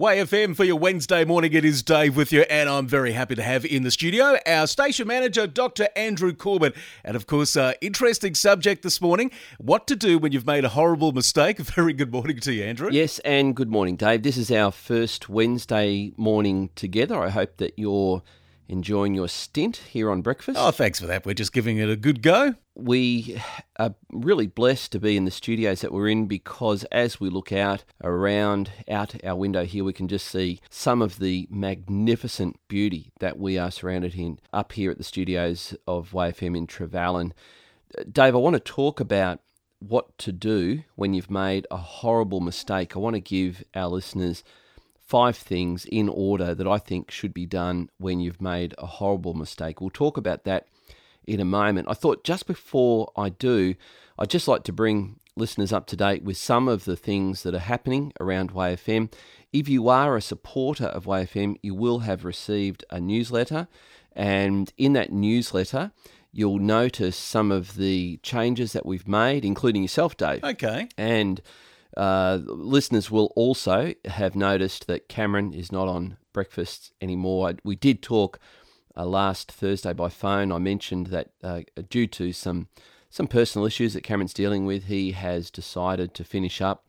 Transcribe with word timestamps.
Way 0.00 0.16
FM 0.20 0.56
for 0.56 0.64
your 0.64 0.78
Wednesday 0.78 1.26
morning. 1.26 1.52
It 1.52 1.62
is 1.62 1.82
Dave 1.82 2.16
with 2.16 2.32
you, 2.32 2.40
and 2.48 2.70
I'm 2.70 2.86
very 2.86 3.12
happy 3.12 3.34
to 3.34 3.42
have 3.42 3.66
in 3.66 3.82
the 3.82 3.90
studio 3.90 4.38
our 4.46 4.66
station 4.66 5.06
manager, 5.06 5.46
Dr. 5.46 5.88
Andrew 5.94 6.32
Corbett. 6.32 6.74
And 7.04 7.16
of 7.16 7.26
course, 7.26 7.54
uh, 7.54 7.74
interesting 7.82 8.34
subject 8.34 8.82
this 8.82 9.02
morning 9.02 9.30
what 9.58 9.86
to 9.88 9.96
do 9.96 10.18
when 10.18 10.32
you've 10.32 10.46
made 10.46 10.64
a 10.64 10.70
horrible 10.70 11.12
mistake. 11.12 11.58
Very 11.58 11.92
good 11.92 12.10
morning 12.10 12.40
to 12.40 12.52
you, 12.54 12.64
Andrew. 12.64 12.88
Yes, 12.90 13.18
and 13.26 13.54
good 13.54 13.68
morning, 13.68 13.96
Dave. 13.96 14.22
This 14.22 14.38
is 14.38 14.50
our 14.50 14.72
first 14.72 15.28
Wednesday 15.28 16.14
morning 16.16 16.70
together. 16.76 17.22
I 17.22 17.28
hope 17.28 17.58
that 17.58 17.74
you're 17.76 18.22
enjoying 18.70 19.14
your 19.14 19.28
stint 19.28 19.78
here 19.78 20.10
on 20.10 20.22
breakfast. 20.22 20.56
Oh, 20.58 20.70
thanks 20.70 21.00
for 21.00 21.06
that. 21.08 21.26
We're 21.26 21.34
just 21.34 21.52
giving 21.52 21.78
it 21.78 21.90
a 21.90 21.96
good 21.96 22.22
go. 22.22 22.54
We 22.76 23.42
are 23.76 23.94
really 24.12 24.46
blessed 24.46 24.92
to 24.92 25.00
be 25.00 25.16
in 25.16 25.24
the 25.24 25.32
studios 25.32 25.80
that 25.80 25.92
we're 25.92 26.08
in 26.08 26.26
because 26.26 26.84
as 26.84 27.18
we 27.18 27.30
look 27.30 27.52
out 27.52 27.84
around 28.02 28.70
out 28.88 29.22
our 29.24 29.34
window 29.34 29.64
here, 29.64 29.82
we 29.82 29.92
can 29.92 30.06
just 30.06 30.28
see 30.28 30.60
some 30.70 31.02
of 31.02 31.18
the 31.18 31.48
magnificent 31.50 32.60
beauty 32.68 33.12
that 33.18 33.38
we 33.38 33.58
are 33.58 33.72
surrounded 33.72 34.14
in 34.14 34.38
up 34.52 34.72
here 34.72 34.92
at 34.92 34.98
the 34.98 35.04
studios 35.04 35.74
of 35.88 36.14
Way 36.14 36.30
FM 36.30 36.56
in 36.56 36.66
Trevallyn. 36.68 37.32
Dave, 38.10 38.36
I 38.36 38.38
want 38.38 38.54
to 38.54 38.60
talk 38.60 39.00
about 39.00 39.40
what 39.80 40.16
to 40.18 40.30
do 40.30 40.84
when 40.94 41.12
you've 41.12 41.30
made 41.30 41.66
a 41.72 41.76
horrible 41.76 42.40
mistake. 42.40 42.94
I 42.94 43.00
want 43.00 43.14
to 43.14 43.20
give 43.20 43.64
our 43.74 43.88
listeners 43.88 44.44
five 45.10 45.36
things 45.36 45.84
in 45.86 46.08
order 46.08 46.54
that 46.54 46.68
I 46.68 46.78
think 46.78 47.10
should 47.10 47.34
be 47.34 47.44
done 47.44 47.90
when 47.98 48.20
you've 48.20 48.40
made 48.40 48.76
a 48.78 48.86
horrible 48.86 49.34
mistake. 49.34 49.80
We'll 49.80 49.90
talk 49.90 50.16
about 50.16 50.44
that 50.44 50.68
in 51.26 51.40
a 51.40 51.44
moment. 51.44 51.88
I 51.90 51.94
thought 51.94 52.22
just 52.22 52.46
before 52.46 53.10
I 53.16 53.30
do, 53.30 53.74
I'd 54.20 54.30
just 54.30 54.46
like 54.46 54.62
to 54.64 54.72
bring 54.72 55.18
listeners 55.34 55.72
up 55.72 55.88
to 55.88 55.96
date 55.96 56.22
with 56.22 56.36
some 56.36 56.68
of 56.68 56.84
the 56.84 56.94
things 56.94 57.42
that 57.42 57.56
are 57.56 57.58
happening 57.74 58.12
around 58.20 58.52
Way 58.52 58.76
FM. 58.76 59.12
If 59.52 59.68
you 59.68 59.88
are 59.88 60.16
a 60.16 60.22
supporter 60.22 60.86
of 60.86 61.06
Way 61.06 61.24
FM, 61.24 61.56
you 61.60 61.74
will 61.74 62.00
have 62.00 62.24
received 62.24 62.84
a 62.88 63.00
newsletter, 63.00 63.66
and 64.14 64.72
in 64.78 64.92
that 64.92 65.12
newsletter, 65.12 65.90
you'll 66.30 66.60
notice 66.60 67.16
some 67.16 67.50
of 67.50 67.74
the 67.74 68.20
changes 68.22 68.74
that 68.74 68.86
we've 68.86 69.08
made, 69.08 69.44
including 69.44 69.82
yourself, 69.82 70.16
Dave. 70.16 70.44
Okay. 70.44 70.88
And 70.96 71.40
uh, 71.96 72.38
listeners 72.44 73.10
will 73.10 73.32
also 73.36 73.94
have 74.04 74.36
noticed 74.36 74.86
that 74.86 75.08
Cameron 75.08 75.52
is 75.52 75.72
not 75.72 75.88
on 75.88 76.16
breakfast 76.32 76.92
anymore. 77.00 77.54
We 77.64 77.76
did 77.76 78.02
talk 78.02 78.38
uh, 78.96 79.06
last 79.06 79.50
Thursday 79.50 79.92
by 79.92 80.08
phone. 80.08 80.52
I 80.52 80.58
mentioned 80.58 81.08
that 81.08 81.30
uh, 81.42 81.62
due 81.88 82.06
to 82.08 82.32
some 82.32 82.68
some 83.12 83.26
personal 83.26 83.66
issues 83.66 83.94
that 83.94 84.04
Cameron's 84.04 84.32
dealing 84.32 84.66
with, 84.66 84.84
he 84.84 85.12
has 85.12 85.50
decided 85.50 86.14
to 86.14 86.22
finish 86.22 86.60
up 86.60 86.86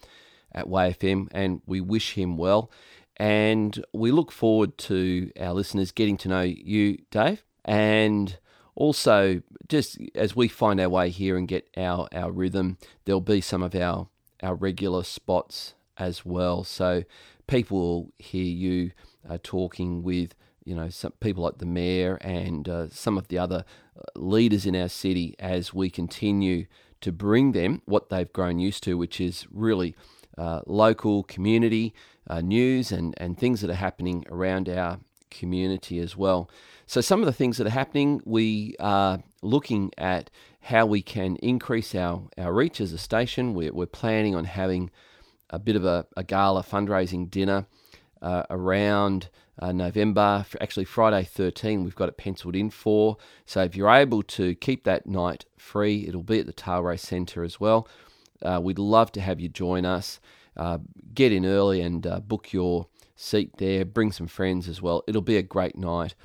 at 0.52 0.70
Way 0.70 0.94
FM, 0.94 1.28
and 1.32 1.62
we 1.66 1.82
wish 1.82 2.14
him 2.14 2.38
well. 2.38 2.70
And 3.18 3.84
we 3.92 4.12
look 4.12 4.32
forward 4.32 4.78
to 4.80 5.32
our 5.40 5.54
listeners 5.54 5.92
getting 5.92 6.18
to 6.18 6.30
know 6.30 6.42
you, 6.42 7.00
Dave, 7.10 7.44
and 7.66 8.38
also 8.76 9.42
just 9.68 9.98
as 10.16 10.36
we 10.36 10.48
find 10.48 10.80
our 10.80 10.90
way 10.90 11.10
here 11.10 11.38
and 11.38 11.48
get 11.48 11.68
our, 11.76 12.08
our 12.14 12.32
rhythm, 12.32 12.78
there'll 13.06 13.22
be 13.22 13.42
some 13.42 13.64
of 13.64 13.76
our 13.76 14.08
our 14.42 14.56
regular 14.56 15.04
spots 15.04 15.74
as 15.98 16.26
well. 16.26 16.64
So 16.64 17.04
people 17.48 17.80
will 17.80 18.14
hear 18.18 18.44
you 18.44 18.92
uh, 19.30 19.38
talking 19.44 20.04
with 20.04 20.36
you 20.64 20.76
know 20.76 20.90
some 20.90 21.14
people 21.20 21.44
like 21.44 21.58
the 21.58 21.66
mayor 21.66 22.16
and 22.22 22.70
uh, 22.70 22.90
some 22.90 23.18
of 23.18 23.28
the 23.28 23.38
other 23.38 23.66
uh, 23.98 24.20
leaders 24.20 24.66
in 24.66 24.76
our 24.76 24.90
city 24.90 25.36
as 25.40 25.74
we 25.74 25.90
continue 25.90 26.66
to 27.02 27.12
bring 27.12 27.52
them 27.52 27.82
what 27.86 28.10
they've 28.10 28.32
grown 28.32 28.60
used 28.60 28.84
to, 28.84 28.98
which 28.98 29.20
is 29.20 29.48
really 29.52 29.96
uh, 30.38 30.62
local 30.66 31.24
community 31.24 31.94
uh, 32.30 32.42
news 32.42 32.92
and, 32.92 33.14
and 33.18 33.38
things 33.38 33.62
that 33.62 33.70
are 33.70 33.76
happening 33.76 34.24
around 34.30 34.70
our 34.70 35.00
community 35.30 36.00
as 36.00 36.16
well. 36.16 36.50
So, 36.86 37.02
some 37.02 37.22
of 37.22 37.26
the 37.26 37.34
things 37.34 37.58
that 37.58 37.68
are 37.68 37.72
happening, 37.72 38.22
we 38.26 38.76
are 38.80 39.22
looking 39.42 39.92
at 39.98 40.30
how 40.62 40.86
we 40.86 41.02
can 41.02 41.36
increase 41.38 41.96
our, 41.96 42.28
our 42.38 42.54
reach 42.54 42.80
as 42.80 42.94
a 42.94 42.98
station. 42.98 43.54
We're, 43.54 43.74
we're 43.74 43.86
planning 43.88 44.36
on 44.36 44.46
having 44.46 44.92
a 45.50 45.60
bit 45.60 45.76
of 45.76 45.86
a, 45.86 46.06
a 46.16 46.24
gala 46.24 46.64
fundraising 46.64 47.30
dinner 47.30 47.66
uh, 48.22 48.44
around 48.50 49.30
uh, 49.60 49.72
November, 49.72 50.46
actually 50.60 50.86
Friday 50.86 51.24
13, 51.24 51.84
we've 51.84 51.96
got 51.96 52.10
it 52.10 52.18
penciled 52.18 52.56
in 52.56 52.70
for. 52.70 53.18
So 53.46 53.62
if 53.64 53.76
you're 53.76 53.90
able 53.90 54.24
to 54.24 54.56
keep 54.56 54.84
that 54.86 55.06
night 55.06 55.46
free, 55.58 56.08
it'll 56.08 56.24
be 56.24 56.40
at 56.40 56.48
the 56.48 56.54
Tailrace 56.54 57.02
Centre 57.02 57.44
as 57.44 57.60
well. 57.60 57.88
Uh, 58.42 58.60
we'd 58.62 58.80
love 58.80 59.12
to 59.14 59.22
have 59.22 59.40
you 59.40 59.50
join 59.50 59.86
us. 59.86 60.20
Uh, 60.58 60.80
get 61.14 61.32
in 61.32 61.46
early 61.46 61.82
and 61.82 62.06
uh, 62.08 62.20
book 62.20 62.52
your 62.52 62.88
seat 63.16 63.52
there. 63.58 63.86
Bring 63.86 64.12
some 64.12 64.28
friends 64.28 64.68
as 64.68 64.82
well. 64.82 65.04
It'll 65.08 65.22
be 65.22 65.38
a 65.38 65.44
great 65.44 65.78
night. 65.78 66.16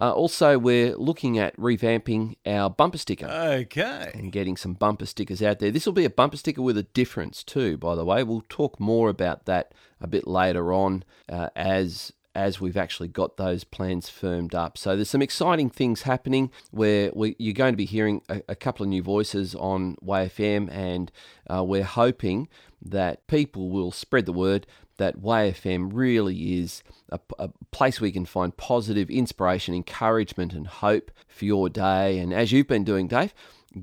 Uh, 0.00 0.12
also, 0.12 0.58
we're 0.58 0.94
looking 0.96 1.38
at 1.38 1.56
revamping 1.56 2.36
our 2.46 2.68
bumper 2.68 2.98
sticker. 2.98 3.26
Okay. 3.26 4.10
And 4.14 4.30
getting 4.30 4.56
some 4.56 4.74
bumper 4.74 5.06
stickers 5.06 5.42
out 5.42 5.58
there. 5.58 5.70
This 5.70 5.86
will 5.86 5.92
be 5.92 6.04
a 6.04 6.10
bumper 6.10 6.36
sticker 6.36 6.62
with 6.62 6.76
a 6.76 6.82
difference, 6.82 7.42
too, 7.42 7.76
by 7.76 7.94
the 7.94 8.04
way. 8.04 8.22
We'll 8.22 8.44
talk 8.48 8.78
more 8.78 9.08
about 9.08 9.46
that 9.46 9.72
a 10.00 10.06
bit 10.06 10.26
later 10.26 10.72
on 10.72 11.04
uh, 11.28 11.48
as 11.56 12.12
as 12.36 12.60
we've 12.60 12.76
actually 12.76 13.08
got 13.08 13.38
those 13.38 13.64
plans 13.64 14.10
firmed 14.10 14.54
up. 14.54 14.76
So 14.76 14.94
there's 14.94 15.08
some 15.08 15.22
exciting 15.22 15.70
things 15.70 16.02
happening 16.02 16.50
where 16.70 17.10
we, 17.14 17.34
you're 17.38 17.54
going 17.54 17.72
to 17.72 17.78
be 17.78 17.86
hearing 17.86 18.20
a, 18.28 18.42
a, 18.50 18.54
couple 18.54 18.84
of 18.84 18.90
new 18.90 19.02
voices 19.02 19.54
on 19.54 19.96
Way 20.02 20.26
FM, 20.28 20.70
and 20.70 21.10
uh, 21.48 21.64
we're 21.64 21.82
hoping 21.82 22.48
that 22.82 23.26
people 23.26 23.70
will 23.70 23.90
spread 23.90 24.26
the 24.26 24.34
word 24.34 24.66
that 24.98 25.20
Way 25.20 25.52
FM 25.52 25.90
really 25.92 26.60
is 26.60 26.82
a, 27.10 27.20
a, 27.38 27.50
place 27.70 28.00
where 28.00 28.06
you 28.06 28.12
can 28.12 28.26
find 28.26 28.56
positive 28.56 29.10
inspiration, 29.10 29.74
encouragement, 29.74 30.52
and 30.52 30.66
hope 30.66 31.10
for 31.28 31.44
your 31.44 31.68
day. 31.68 32.18
And 32.18 32.32
as 32.32 32.52
you've 32.52 32.68
been 32.68 32.84
doing, 32.84 33.08
Dave, 33.08 33.34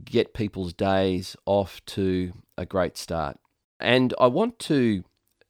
get 0.05 0.33
people's 0.33 0.73
days 0.73 1.35
off 1.45 1.83
to 1.87 2.33
a 2.57 2.65
great 2.65 2.97
start. 2.97 3.37
And 3.79 4.13
I 4.19 4.27
want 4.27 4.59
to 4.59 5.03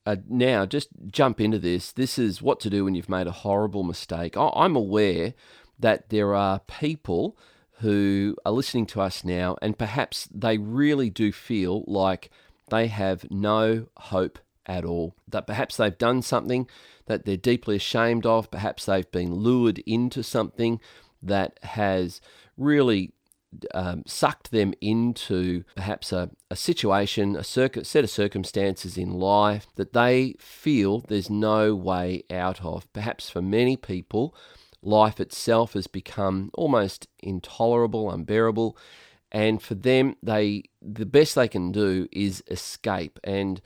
uh, 0.06 0.18
now 0.28 0.66
just 0.66 0.90
jump 1.08 1.40
into 1.40 1.60
this. 1.60 1.92
This 1.92 2.20
is 2.20 2.42
what 2.42 2.60
to 2.62 2.70
do 2.70 2.86
when 2.86 2.96
you've 2.96 3.10
made 3.10 3.28
a 3.28 3.32
horrible 3.32 3.84
mistake. 3.84 4.36
I, 4.36 4.50
I'm 4.56 4.76
aware 4.76 5.34
that 5.80 6.10
there 6.10 6.36
are 6.36 6.60
people 6.60 7.38
who 7.80 8.36
are 8.46 8.52
listening 8.52 8.86
to 8.88 9.02
us 9.02 9.24
now, 9.24 9.58
and 9.62 9.78
perhaps 9.78 10.28
they 10.34 10.58
really 10.58 11.10
do 11.10 11.32
feel 11.32 11.84
like 11.88 12.30
they 12.70 12.88
have 12.88 13.30
no 13.30 13.88
hope 13.98 14.40
at 14.66 14.86
all. 14.86 15.16
That 15.28 15.48
perhaps 15.48 15.78
they've 15.78 15.98
done 15.98 16.22
something 16.22 16.68
that 17.06 17.26
they're 17.26 17.38
deeply 17.38 17.76
ashamed 17.76 18.26
of, 18.26 18.50
perhaps 18.52 18.86
they've 18.86 19.12
been 19.12 19.36
lured 19.36 19.80
into 19.80 20.24
something 20.24 20.80
that 21.22 21.60
has 21.64 22.22
really 22.58 23.14
um, 23.74 24.04
sucked 24.06 24.52
them 24.52 24.74
into 24.82 25.64
perhaps 25.76 26.12
a, 26.12 26.32
a 26.50 26.56
situation, 26.56 27.36
a 27.36 27.44
set 27.44 27.78
of 27.78 28.10
circumstances 28.10 28.98
in 28.98 29.12
life 29.12 29.68
that 29.76 29.94
they 29.94 30.36
feel 30.40 31.02
there's 31.02 31.30
no 31.30 31.76
way 31.76 32.24
out 32.32 32.64
of. 32.64 32.92
Perhaps 32.94 33.30
for 33.30 33.42
many 33.42 33.78
people, 33.78 34.36
life 34.82 35.20
itself 35.20 35.74
has 35.74 35.88
become 35.88 36.50
almost 36.54 37.08
intolerable, 37.20 38.10
unbearable, 38.12 38.78
and 39.32 39.62
for 39.62 39.74
them, 39.74 40.16
they 40.22 40.64
the 40.80 41.08
best 41.08 41.34
they 41.34 41.48
can 41.48 41.72
do 41.72 42.08
is 42.12 42.44
escape. 42.50 43.20
And 43.24 43.62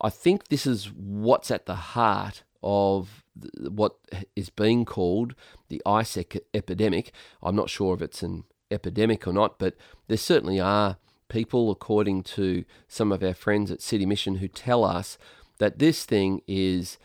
I 0.00 0.10
think 0.10 0.48
this 0.48 0.66
is 0.66 0.90
what's 0.92 1.50
at 1.50 1.66
the 1.66 1.74
heart 1.74 2.42
of 2.62 3.24
what 3.60 3.96
is 4.34 4.50
being 4.50 4.84
called 4.84 5.34
the 5.68 5.82
ice 5.86 6.16
epidemic. 6.54 7.12
I'm 7.42 7.56
not 7.56 7.70
sure 7.70 7.94
if 7.94 8.02
it's 8.02 8.22
an 8.22 8.44
epidemic 8.70 9.26
or 9.26 9.32
not, 9.32 9.58
but 9.58 9.76
there 10.08 10.16
certainly 10.16 10.60
are 10.60 10.96
people, 11.28 11.70
according 11.70 12.22
to 12.22 12.64
some 12.88 13.12
of 13.12 13.22
our 13.22 13.34
friends 13.34 13.70
at 13.70 13.82
City 13.82 14.06
Mission, 14.06 14.36
who 14.36 14.48
tell 14.48 14.84
us 14.84 15.18
that 15.58 15.78
this 15.78 16.04
thing 16.04 16.42
is 16.46 16.98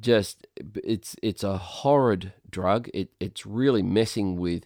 just 0.00 0.46
it's 0.74 1.14
it's 1.22 1.44
a 1.44 1.58
horrid 1.58 2.32
drug. 2.50 2.88
It 2.92 3.10
it's 3.20 3.46
really 3.46 3.82
messing 3.82 4.36
with 4.36 4.64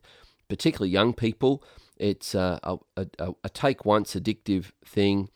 particularly 0.49 0.91
young 0.91 1.13
people. 1.13 1.63
It's 1.99 2.35
a, 2.35 2.59
a, 2.63 2.79
a, 2.97 3.33
a 3.45 3.49
take 3.49 3.85
once 3.85 4.15
addictive 4.15 4.73
thing 4.85 5.29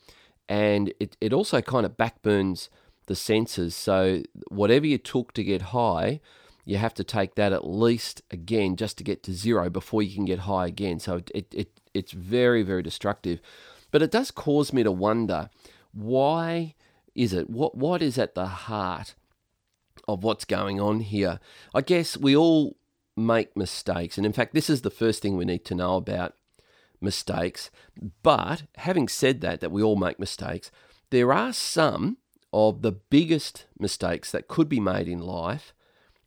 and 0.49 0.93
it, 0.99 1.17
it 1.19 1.33
also 1.33 1.61
kind 1.61 1.85
of 1.85 1.97
backburns 1.97 2.69
the 3.07 3.15
senses. 3.15 3.75
So 3.75 4.23
whatever 4.49 4.85
you 4.85 4.97
took 4.97 5.33
to 5.33 5.43
get 5.43 5.61
high, 5.73 6.19
you 6.65 6.77
have 6.77 6.93
to 6.95 7.03
take 7.03 7.35
that 7.35 7.53
at 7.53 7.65
least 7.65 8.21
again 8.29 8.75
just 8.75 8.97
to 8.97 9.03
get 9.03 9.23
to 9.23 9.33
zero 9.33 9.69
before 9.69 10.03
you 10.03 10.13
can 10.13 10.25
get 10.25 10.39
high 10.39 10.67
again. 10.67 10.99
So 10.99 11.21
it, 11.33 11.53
it 11.53 11.79
it's 11.93 12.11
very 12.11 12.61
very 12.61 12.83
destructive, 12.83 13.39
but 13.91 14.01
it 14.01 14.11
does 14.11 14.31
cause 14.31 14.73
me 14.73 14.83
to 14.83 14.91
wonder 14.91 15.49
why 15.93 16.75
is 17.15 17.33
it 17.33 17.49
what 17.49 17.75
what 17.75 18.01
is 18.01 18.17
at 18.17 18.35
the 18.35 18.45
heart 18.45 19.15
of 20.07 20.23
what's 20.23 20.45
going 20.45 20.79
on 20.79 20.99
here? 20.99 21.39
I 21.73 21.81
guess 21.81 22.17
we 22.17 22.35
all 22.35 22.75
make 23.15 23.55
mistakes, 23.55 24.17
and 24.17 24.25
in 24.25 24.33
fact, 24.33 24.53
this 24.53 24.69
is 24.69 24.81
the 24.81 24.91
first 24.91 25.21
thing 25.21 25.37
we 25.37 25.45
need 25.45 25.63
to 25.65 25.75
know 25.75 25.95
about 25.95 26.35
mistakes. 27.01 27.69
But 28.23 28.63
having 28.75 29.07
said 29.07 29.41
that, 29.41 29.59
that 29.61 29.71
we 29.71 29.83
all 29.83 29.95
make 29.95 30.19
mistakes, 30.19 30.71
there 31.09 31.31
are 31.31 31.53
some 31.53 32.17
of 32.53 32.81
the 32.81 32.91
biggest 32.91 33.65
mistakes 33.79 34.31
that 34.31 34.47
could 34.47 34.69
be 34.69 34.79
made 34.79 35.07
in 35.07 35.19
life 35.19 35.73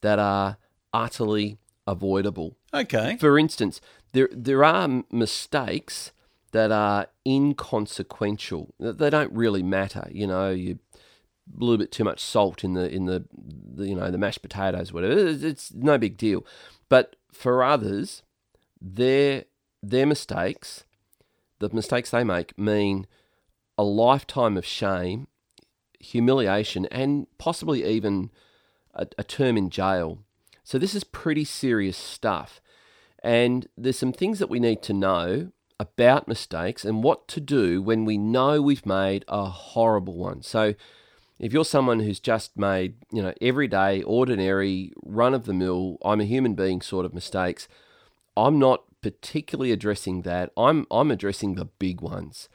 that 0.03 0.19
are 0.19 0.59
utterly 0.93 1.59
avoidable. 1.87 2.57
Okay. 2.73 3.17
For 3.19 3.39
instance, 3.39 3.81
there 4.13 4.29
there 4.33 4.65
are 4.65 5.03
mistakes 5.11 6.13
that 6.53 6.73
are 6.73 7.07
inconsequential. 7.27 8.75
They 8.79 9.11
don't 9.11 9.33
really 9.33 9.63
matter. 9.63 10.09
You 10.11 10.27
know, 10.27 10.51
you 10.51 10.79
a 10.97 11.65
little 11.65 11.79
bit 11.79 11.93
too 11.93 12.05
much 12.05 12.21
salt 12.21 12.65
in 12.65 12.75
the 12.75 12.89
in 12.89 13.07
the, 13.07 13.25
the 13.33 13.89
you 13.89 13.95
know 13.95 14.11
the 14.11 14.19
mashed 14.19 14.43
potatoes, 14.43 14.93
whatever. 14.93 15.29
It's, 15.29 15.43
it's 15.43 15.75
no 15.75 15.99
big 15.99 16.17
deal. 16.17 16.45
But 16.89 17.17
for 17.33 17.63
others, 17.63 18.23
their 18.81 19.45
their 19.83 20.07
mistakes, 20.07 20.85
the 21.59 21.71
mistakes 21.73 22.11
they 22.11 22.25
make, 22.25 22.57
mean 22.59 23.07
a 23.79 23.83
lifetime 23.83 24.57
of 24.57 24.67
shame, 24.67 25.27
humiliation, 25.99 26.87
and 26.87 27.27
possibly 27.39 27.85
even 27.85 28.31
a, 28.95 29.07
a 29.19 29.25
term 29.25 29.57
in 29.57 29.71
jail. 29.71 30.19
So 30.65 30.79
this 30.79 30.95
is 30.95 31.05
pretty 31.05 31.45
serious 31.45 31.97
stuff. 31.97 32.61
And 33.23 33.67
there's 33.77 33.99
some 33.99 34.13
things 34.13 34.39
that 34.39 34.51
we 34.51 34.61
need 34.61 34.83
to 34.83 34.93
know 34.93 35.53
about 35.79 36.29
mistakes 36.29 36.85
and 36.85 37.03
what 37.03 37.27
to 37.29 37.41
do 37.41 37.81
when 37.81 38.05
we 38.05 38.19
know 38.19 38.61
we've 38.61 38.85
made 38.85 39.25
a 39.29 39.47
horrible 39.47 40.15
one. 40.15 40.43
So 40.43 40.75
if 41.39 41.55
you're 41.55 41.65
someone 41.65 42.01
who's 42.01 42.21
just 42.21 42.57
made, 42.57 42.97
you 43.11 43.23
know, 43.23 43.33
everyday, 43.41 44.03
ordinary, 44.03 44.93
run 45.03 45.33
of 45.33 45.47
the 45.47 45.55
mill, 45.55 45.97
I'm 46.05 46.21
a 46.21 46.25
human 46.25 46.55
being 46.55 46.83
sort 46.83 47.07
of 47.07 47.15
mistakes, 47.15 47.67
I'm 48.37 48.59
not 48.59 48.85
particularly 49.03 49.73
addressing 49.73 50.23
that. 50.23 50.51
I'm 50.57 50.87
I'm 50.91 51.11
addressing 51.11 51.55
the 51.55 51.67
big 51.67 52.01
ones. 52.01 52.49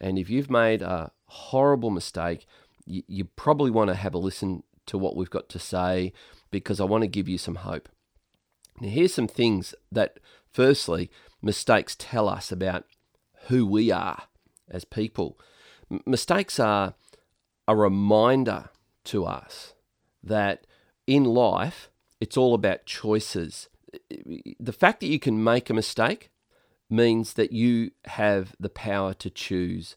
And 0.00 0.18
if 0.18 0.28
you've 0.28 0.50
made 0.50 0.82
a 0.82 1.12
horrible 1.26 1.90
mistake, 1.90 2.46
you, 2.84 3.02
you 3.06 3.24
probably 3.24 3.70
want 3.70 3.88
to 3.88 3.94
have 3.94 4.14
a 4.14 4.18
listen 4.18 4.64
to 4.86 4.98
what 4.98 5.16
we've 5.16 5.30
got 5.30 5.48
to 5.50 5.58
say 5.58 6.12
because 6.50 6.80
I 6.80 6.84
want 6.84 7.02
to 7.02 7.08
give 7.08 7.28
you 7.28 7.38
some 7.38 7.56
hope. 7.56 7.88
Now, 8.80 8.88
here's 8.88 9.14
some 9.14 9.28
things 9.28 9.74
that, 9.90 10.18
firstly, 10.52 11.10
mistakes 11.40 11.96
tell 11.98 12.28
us 12.28 12.50
about 12.50 12.84
who 13.48 13.66
we 13.66 13.90
are 13.90 14.24
as 14.70 14.84
people. 14.84 15.38
M- 15.90 16.02
mistakes 16.06 16.58
are 16.58 16.94
a 17.68 17.76
reminder 17.76 18.70
to 19.04 19.24
us 19.24 19.74
that 20.22 20.66
in 21.06 21.24
life, 21.24 21.90
it's 22.20 22.36
all 22.36 22.54
about 22.54 22.86
choices. 22.86 23.68
The 24.60 24.72
fact 24.72 25.00
that 25.00 25.08
you 25.08 25.18
can 25.18 25.42
make 25.42 25.70
a 25.70 25.74
mistake 25.74 26.30
means 26.88 27.34
that 27.34 27.52
you 27.52 27.90
have 28.04 28.54
the 28.60 28.68
power 28.68 29.14
to 29.14 29.30
choose. 29.30 29.96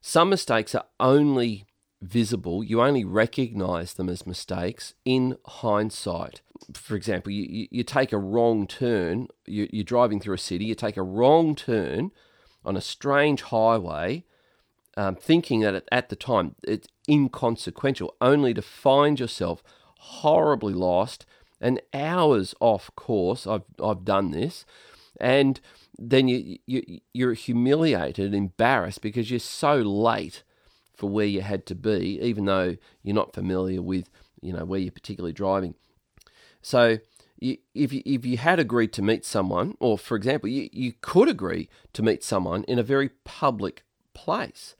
Some 0.00 0.30
mistakes 0.30 0.74
are 0.74 0.86
only 0.98 1.66
visible, 2.00 2.64
you 2.64 2.82
only 2.82 3.04
recognize 3.04 3.94
them 3.94 4.08
as 4.08 4.26
mistakes 4.26 4.94
in 5.04 5.38
hindsight. 5.46 6.42
For 6.74 6.96
example, 6.96 7.32
you, 7.32 7.68
you 7.70 7.84
take 7.84 8.12
a 8.12 8.18
wrong 8.18 8.66
turn, 8.66 9.28
you, 9.46 9.68
you're 9.72 9.84
driving 9.84 10.18
through 10.18 10.34
a 10.34 10.38
city, 10.38 10.64
you 10.64 10.74
take 10.74 10.96
a 10.96 11.02
wrong 11.02 11.54
turn 11.54 12.10
on 12.64 12.76
a 12.76 12.80
strange 12.80 13.42
highway, 13.42 14.24
um, 14.96 15.14
thinking 15.14 15.60
that 15.60 15.84
at 15.92 16.08
the 16.08 16.16
time 16.16 16.56
it's 16.64 16.88
inconsequential, 17.08 18.14
only 18.20 18.52
to 18.52 18.62
find 18.62 19.20
yourself 19.20 19.62
horribly 19.98 20.74
lost 20.74 21.24
and 21.62 21.80
hours 21.94 22.54
off 22.60 22.90
course. 22.96 23.46
I've, 23.46 23.62
I've 23.82 24.04
done 24.04 24.32
this. 24.32 24.66
And 25.20 25.60
then 25.98 26.28
you, 26.28 26.58
you, 26.66 27.00
you're 27.14 27.34
humiliated, 27.34 28.26
and 28.26 28.34
embarrassed 28.34 29.00
because 29.00 29.30
you're 29.30 29.40
so 29.40 29.76
late 29.76 30.42
for 30.94 31.08
where 31.08 31.26
you 31.26 31.40
had 31.42 31.64
to 31.66 31.74
be, 31.74 32.18
even 32.20 32.44
though 32.44 32.76
you're 33.02 33.14
not 33.14 33.34
familiar 33.34 33.80
with, 33.80 34.10
you 34.40 34.52
know, 34.52 34.64
where 34.64 34.80
you're 34.80 34.92
particularly 34.92 35.32
driving. 35.32 35.74
So 36.60 36.98
if 37.40 37.92
you, 37.92 38.02
if 38.04 38.24
you 38.24 38.36
had 38.36 38.58
agreed 38.58 38.92
to 38.94 39.02
meet 39.02 39.24
someone, 39.24 39.76
or 39.80 39.98
for 39.98 40.16
example, 40.16 40.48
you, 40.48 40.68
you 40.72 40.92
could 41.00 41.28
agree 41.28 41.68
to 41.92 42.02
meet 42.02 42.22
someone 42.22 42.64
in 42.64 42.78
a 42.78 42.84
very 42.84 43.10
public 43.24 43.84
place, 44.14 44.76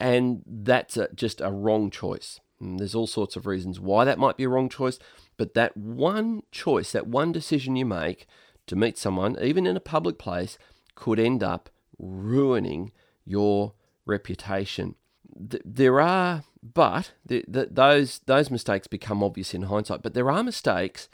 and 0.00 0.42
that's 0.46 0.96
a, 0.96 1.08
just 1.14 1.40
a 1.40 1.52
wrong 1.52 1.90
choice. 1.90 2.40
And 2.64 2.80
there's 2.80 2.94
all 2.94 3.06
sorts 3.06 3.36
of 3.36 3.46
reasons 3.46 3.78
why 3.78 4.04
that 4.04 4.18
might 4.18 4.36
be 4.36 4.44
a 4.44 4.48
wrong 4.48 4.68
choice, 4.68 4.98
but 5.36 5.54
that 5.54 5.76
one 5.76 6.42
choice, 6.50 6.92
that 6.92 7.06
one 7.06 7.30
decision 7.30 7.76
you 7.76 7.84
make 7.84 8.26
to 8.66 8.76
meet 8.76 8.98
someone, 8.98 9.36
even 9.40 9.66
in 9.66 9.76
a 9.76 9.80
public 9.80 10.18
place, 10.18 10.58
could 10.94 11.20
end 11.20 11.42
up 11.42 11.70
ruining 11.98 12.92
your 13.24 13.74
reputation 14.06 14.96
there 15.36 16.00
are, 16.00 16.44
but 16.62 17.12
the, 17.24 17.44
the, 17.48 17.68
those 17.70 18.20
those 18.26 18.50
mistakes 18.50 18.86
become 18.86 19.22
obvious 19.22 19.54
in 19.54 19.62
hindsight. 19.62 20.02
But 20.02 20.14
there 20.14 20.30
are 20.30 20.42
mistakes 20.42 21.08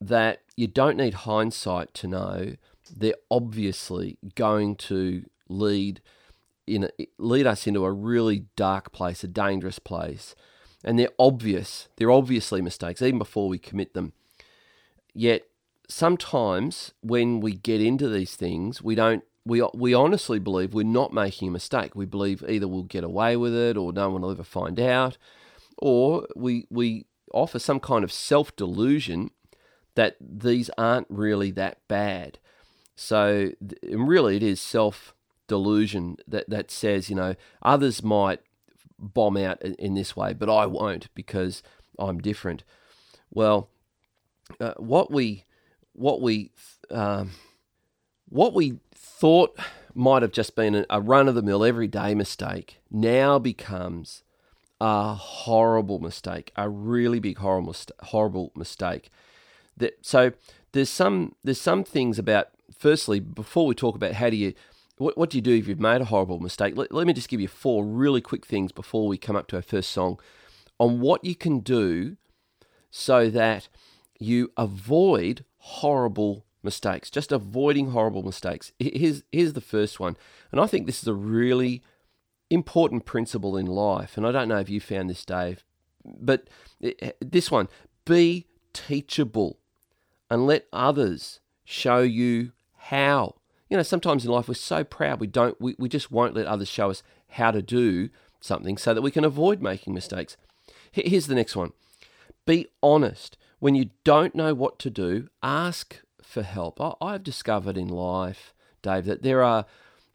that 0.00 0.40
you 0.56 0.66
don't 0.66 0.96
need 0.96 1.14
hindsight 1.14 1.94
to 1.94 2.08
know 2.08 2.54
they're 2.94 3.14
obviously 3.30 4.18
going 4.34 4.76
to 4.76 5.24
lead 5.48 6.00
in 6.66 6.88
lead 7.18 7.46
us 7.46 7.66
into 7.66 7.84
a 7.84 7.92
really 7.92 8.46
dark 8.56 8.92
place, 8.92 9.22
a 9.24 9.28
dangerous 9.28 9.78
place, 9.78 10.34
and 10.84 10.98
they're 10.98 11.08
obvious. 11.18 11.88
They're 11.96 12.10
obviously 12.10 12.60
mistakes 12.60 13.02
even 13.02 13.18
before 13.18 13.48
we 13.48 13.58
commit 13.58 13.94
them. 13.94 14.12
Yet 15.14 15.42
sometimes 15.88 16.92
when 17.00 17.40
we 17.40 17.52
get 17.52 17.80
into 17.80 18.08
these 18.08 18.36
things, 18.36 18.82
we 18.82 18.94
don't 18.94 19.24
we 19.46 19.62
we 19.74 19.92
honestly 19.94 20.38
believe 20.38 20.74
we're 20.74 20.84
not 20.84 21.12
making 21.12 21.48
a 21.48 21.52
mistake. 21.52 21.94
We 21.94 22.06
believe 22.06 22.44
either 22.48 22.66
we'll 22.66 22.84
get 22.84 23.04
away 23.04 23.36
with 23.36 23.54
it 23.54 23.76
or 23.76 23.92
no 23.92 24.10
one 24.10 24.22
will 24.22 24.30
ever 24.30 24.44
find 24.44 24.80
out, 24.80 25.18
or 25.78 26.26
we 26.34 26.66
we 26.70 27.06
offer 27.32 27.58
some 27.58 27.80
kind 27.80 28.04
of 28.04 28.12
self 28.12 28.54
delusion 28.56 29.30
that 29.94 30.16
these 30.20 30.70
aren't 30.76 31.06
really 31.10 31.50
that 31.52 31.78
bad. 31.88 32.38
So 32.96 33.50
really, 33.82 34.36
it 34.36 34.42
is 34.42 34.60
self 34.60 35.14
delusion 35.46 36.16
that 36.26 36.48
that 36.48 36.70
says 36.70 37.10
you 37.10 37.16
know 37.16 37.34
others 37.62 38.02
might 38.02 38.40
bomb 38.98 39.36
out 39.36 39.60
in 39.62 39.94
this 39.94 40.16
way, 40.16 40.32
but 40.32 40.50
I 40.50 40.66
won't 40.66 41.08
because 41.14 41.62
I'm 41.98 42.20
different. 42.20 42.64
Well, 43.30 43.70
uh, 44.60 44.74
what 44.76 45.10
we 45.10 45.44
what 45.92 46.20
we 46.20 46.50
um, 46.90 47.32
what 48.28 48.54
we 48.54 48.78
thought 48.94 49.58
might 49.94 50.22
have 50.22 50.32
just 50.32 50.56
been 50.56 50.84
a 50.90 51.00
run 51.00 51.28
of 51.28 51.34
the 51.34 51.42
mill 51.42 51.64
everyday 51.64 52.14
mistake 52.14 52.78
now 52.90 53.38
becomes 53.38 54.22
a 54.80 55.14
horrible 55.14 55.98
mistake, 55.98 56.52
a 56.56 56.68
really 56.68 57.20
big 57.20 57.38
horrible 57.38 57.76
horrible 58.00 58.52
mistake. 58.56 59.10
That 59.76 59.94
so 60.02 60.32
there's 60.72 60.90
some 60.90 61.34
there's 61.44 61.60
some 61.60 61.84
things 61.84 62.18
about 62.18 62.48
firstly 62.76 63.20
before 63.20 63.66
we 63.66 63.74
talk 63.74 63.94
about 63.94 64.12
how 64.14 64.30
do 64.30 64.36
you 64.36 64.54
what, 64.96 65.18
what 65.18 65.30
do 65.30 65.38
you 65.38 65.42
do 65.42 65.54
if 65.54 65.68
you've 65.68 65.80
made 65.80 66.00
a 66.00 66.06
horrible 66.06 66.40
mistake? 66.40 66.76
Let, 66.76 66.92
let 66.92 67.06
me 67.06 67.12
just 67.12 67.28
give 67.28 67.40
you 67.40 67.48
four 67.48 67.84
really 67.84 68.20
quick 68.20 68.46
things 68.46 68.72
before 68.72 69.08
we 69.08 69.18
come 69.18 69.36
up 69.36 69.48
to 69.48 69.56
our 69.56 69.62
first 69.62 69.90
song 69.90 70.18
on 70.78 71.00
what 71.00 71.24
you 71.24 71.34
can 71.34 71.60
do 71.60 72.16
so 72.90 73.28
that 73.30 73.68
you 74.18 74.52
avoid 74.56 75.44
horrible 75.58 76.44
mistakes, 76.62 77.10
just 77.10 77.32
avoiding 77.32 77.90
horrible 77.90 78.22
mistakes. 78.22 78.72
Here's, 78.78 79.22
here's 79.32 79.52
the 79.52 79.60
first 79.60 80.00
one. 80.00 80.16
And 80.52 80.60
I 80.60 80.66
think 80.66 80.86
this 80.86 81.02
is 81.02 81.08
a 81.08 81.14
really 81.14 81.82
important 82.50 83.04
principle 83.04 83.56
in 83.56 83.66
life. 83.66 84.16
And 84.16 84.26
I 84.26 84.32
don't 84.32 84.48
know 84.48 84.58
if 84.58 84.70
you 84.70 84.80
found 84.80 85.10
this, 85.10 85.24
Dave, 85.24 85.64
but 86.04 86.48
eh, 86.82 86.92
eh, 87.00 87.12
this 87.20 87.50
one 87.50 87.68
be 88.04 88.46
teachable 88.72 89.58
and 90.30 90.46
let 90.46 90.66
others 90.72 91.40
show 91.64 92.00
you 92.00 92.52
how. 92.76 93.36
You 93.74 93.78
know, 93.78 93.82
sometimes 93.82 94.24
in 94.24 94.30
life 94.30 94.46
we're 94.46 94.54
so 94.54 94.84
proud 94.84 95.18
we 95.18 95.26
don't 95.26 95.60
we, 95.60 95.74
we 95.80 95.88
just 95.88 96.12
won't 96.12 96.36
let 96.36 96.46
others 96.46 96.68
show 96.68 96.90
us 96.90 97.02
how 97.30 97.50
to 97.50 97.60
do 97.60 98.08
something 98.40 98.76
so 98.76 98.94
that 98.94 99.02
we 99.02 99.10
can 99.10 99.24
avoid 99.24 99.60
making 99.60 99.92
mistakes. 99.92 100.36
Here's 100.92 101.26
the 101.26 101.34
next 101.34 101.56
one. 101.56 101.72
Be 102.46 102.68
honest. 102.84 103.36
When 103.58 103.74
you 103.74 103.90
don't 104.04 104.32
know 104.36 104.54
what 104.54 104.78
to 104.78 104.90
do, 104.90 105.26
ask 105.42 106.00
for 106.22 106.44
help. 106.44 106.80
I, 106.80 107.14
have 107.14 107.24
discovered 107.24 107.76
in 107.76 107.88
life, 107.88 108.54
Dave, 108.80 109.06
that 109.06 109.24
there 109.24 109.42
are 109.42 109.66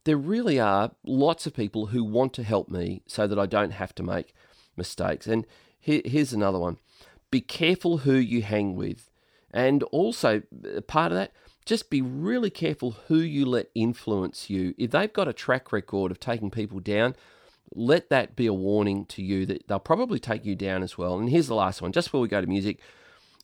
there 0.05 0.15
really 0.15 0.57
are 0.57 0.91
lots 1.03 1.45
of 1.45 1.53
people 1.53 1.87
who 1.87 2.05
want 2.05 2.31
to 2.35 2.43
help 2.43 2.69
me 2.69 3.01
so 3.07 3.27
that 3.27 3.37
I 3.37 3.45
don't 3.45 3.71
have 3.71 3.93
to 3.95 4.03
make 4.03 4.33
mistakes. 4.77 5.27
And 5.27 5.45
here, 5.77 6.01
here's 6.05 6.31
another 6.31 6.59
one: 6.59 6.77
be 7.29 7.41
careful 7.41 7.97
who 7.97 8.13
you 8.13 8.41
hang 8.41 8.77
with, 8.77 9.11
and 9.51 9.83
also 9.83 10.43
uh, 10.63 10.79
part 10.79 11.11
of 11.11 11.17
that. 11.17 11.33
Just 11.65 11.89
be 11.89 12.01
really 12.01 12.49
careful 12.49 12.97
who 13.07 13.17
you 13.17 13.45
let 13.45 13.69
influence 13.75 14.49
you. 14.49 14.73
If 14.77 14.91
they've 14.91 15.11
got 15.11 15.27
a 15.27 15.33
track 15.33 15.71
record 15.71 16.11
of 16.11 16.19
taking 16.19 16.49
people 16.49 16.79
down, 16.79 17.15
let 17.73 18.09
that 18.09 18.35
be 18.35 18.47
a 18.47 18.53
warning 18.53 19.05
to 19.05 19.21
you 19.21 19.45
that 19.45 19.67
they'll 19.67 19.79
probably 19.79 20.19
take 20.19 20.45
you 20.45 20.55
down 20.55 20.81
as 20.81 20.97
well. 20.97 21.19
And 21.19 21.29
here's 21.29 21.47
the 21.47 21.55
last 21.55 21.81
one, 21.81 21.91
just 21.91 22.07
before 22.07 22.21
we 22.21 22.27
go 22.27 22.41
to 22.41 22.47
music. 22.47 22.79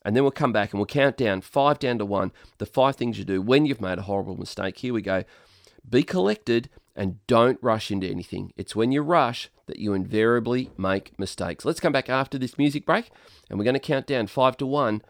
And 0.04 0.16
then 0.16 0.24
we'll 0.24 0.32
come 0.32 0.54
back 0.54 0.72
and 0.72 0.80
we'll 0.80 0.86
count 0.86 1.18
down 1.18 1.42
five 1.42 1.80
down 1.80 1.98
to 1.98 2.06
one, 2.06 2.32
the 2.60 2.66
five 2.66 2.96
things 2.96 3.18
you 3.18 3.26
do 3.26 3.42
when 3.42 3.66
you've 3.66 3.82
made 3.82 3.98
a 3.98 4.04
horrible 4.04 4.38
mistake. 4.38 4.78
Here 4.78 4.94
we 4.94 5.02
go. 5.02 5.24
Be 5.88 6.04
collected 6.04 6.70
and 6.96 7.26
don't 7.28 7.60
rush 7.62 7.92
into 7.92 8.08
anything. 8.08 8.54
It's 8.56 8.76
when 8.76 8.92
you 8.92 9.02
rush 9.02 9.50
that 9.66 9.80
you 9.80 9.94
invariably 9.94 10.72
make 10.78 11.18
mistakes. 11.20 11.66
Let's 11.66 11.80
come 11.80 11.92
back 11.92 12.10
after 12.10 12.38
this 12.38 12.58
music 12.58 12.86
break 12.86 13.10
and 13.50 13.58
we're 13.58 13.66
going 13.66 13.74
to 13.74 13.80
count 13.80 14.06
down 14.06 14.28
five 14.28 14.58
to 14.58 14.66
one 14.66 15.02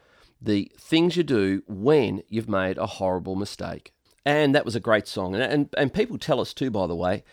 the 0.42 0.72
things 0.80 1.18
you 1.18 1.24
do 1.24 1.64
when 1.68 2.24
you've 2.30 2.50
made 2.50 2.78
a 2.78 2.86
horrible 2.86 3.36
mistake. 3.36 3.94
And 4.26 4.56
that 4.56 4.66
was 4.66 4.76
a 4.76 4.80
great 4.80 5.08
song. 5.08 5.36
And, 5.36 5.44
and, 5.44 5.70
and 5.78 5.94
people 5.94 6.18
tell 6.18 6.40
us 6.40 6.54
too, 6.54 6.72
by 6.72 6.88
the 6.88 6.96
way, 6.96 7.24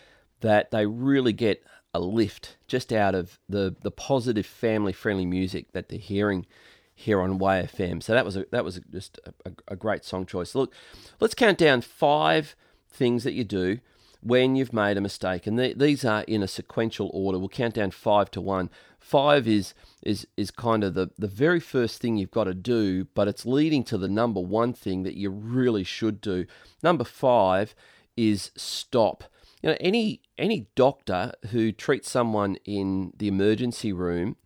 that 0.41 0.71
they 0.71 0.85
really 0.85 1.33
get 1.33 1.63
a 1.93 1.99
lift 1.99 2.57
just 2.67 2.91
out 2.91 3.15
of 3.15 3.39
the, 3.47 3.75
the 3.81 3.91
positive 3.91 4.45
family 4.45 4.93
friendly 4.93 5.25
music 5.25 5.71
that 5.73 5.89
they're 5.89 5.99
hearing 5.99 6.45
here 6.95 7.21
on 7.21 7.37
Way 7.37 7.67
FM. 7.71 8.01
So 8.01 8.13
that 8.13 8.25
was 8.25 8.37
a, 8.37 8.45
that 8.51 8.63
was 8.63 8.79
just 8.91 9.19
a, 9.45 9.51
a 9.67 9.75
great 9.75 10.03
song 10.03 10.25
choice. 10.25 10.55
Look, 10.55 10.73
let's 11.19 11.33
count 11.33 11.57
down 11.57 11.81
five 11.81 12.55
things 12.89 13.23
that 13.23 13.33
you 13.33 13.43
do 13.43 13.79
when 14.21 14.55
you've 14.55 14.73
made 14.73 14.97
a 14.97 15.01
mistake, 15.01 15.45
and 15.45 15.59
the, 15.59 15.73
these 15.75 16.05
are 16.05 16.21
in 16.23 16.41
a 16.41 16.47
sequential 16.47 17.09
order. 17.13 17.37
We'll 17.37 17.49
count 17.49 17.73
down 17.73 17.91
five 17.91 18.31
to 18.31 18.41
one. 18.41 18.69
Five 19.03 19.49
is 19.49 19.73
is 20.01 20.25
is 20.37 20.49
kind 20.49 20.81
of 20.81 20.93
the 20.93 21.11
the 21.19 21.27
very 21.27 21.59
first 21.59 22.01
thing 22.01 22.15
you've 22.15 22.31
got 22.31 22.45
to 22.45 22.53
do, 22.53 23.05
but 23.13 23.27
it's 23.27 23.45
leading 23.45 23.83
to 23.83 23.97
the 23.97 24.07
number 24.07 24.39
one 24.39 24.71
thing 24.71 25.03
that 25.03 25.15
you 25.15 25.29
really 25.29 25.83
should 25.83 26.21
do. 26.21 26.45
Number 26.81 27.03
five 27.03 27.75
is 28.15 28.51
stop. 28.55 29.25
You 29.61 29.69
know, 29.69 29.77
any 29.81 30.21
any 30.37 30.67
doctor 30.75 31.33
who 31.51 31.73
treats 31.73 32.09
someone 32.09 32.55
in 32.63 33.11
the 33.17 33.27
emergency 33.27 33.91
room, 33.91 34.37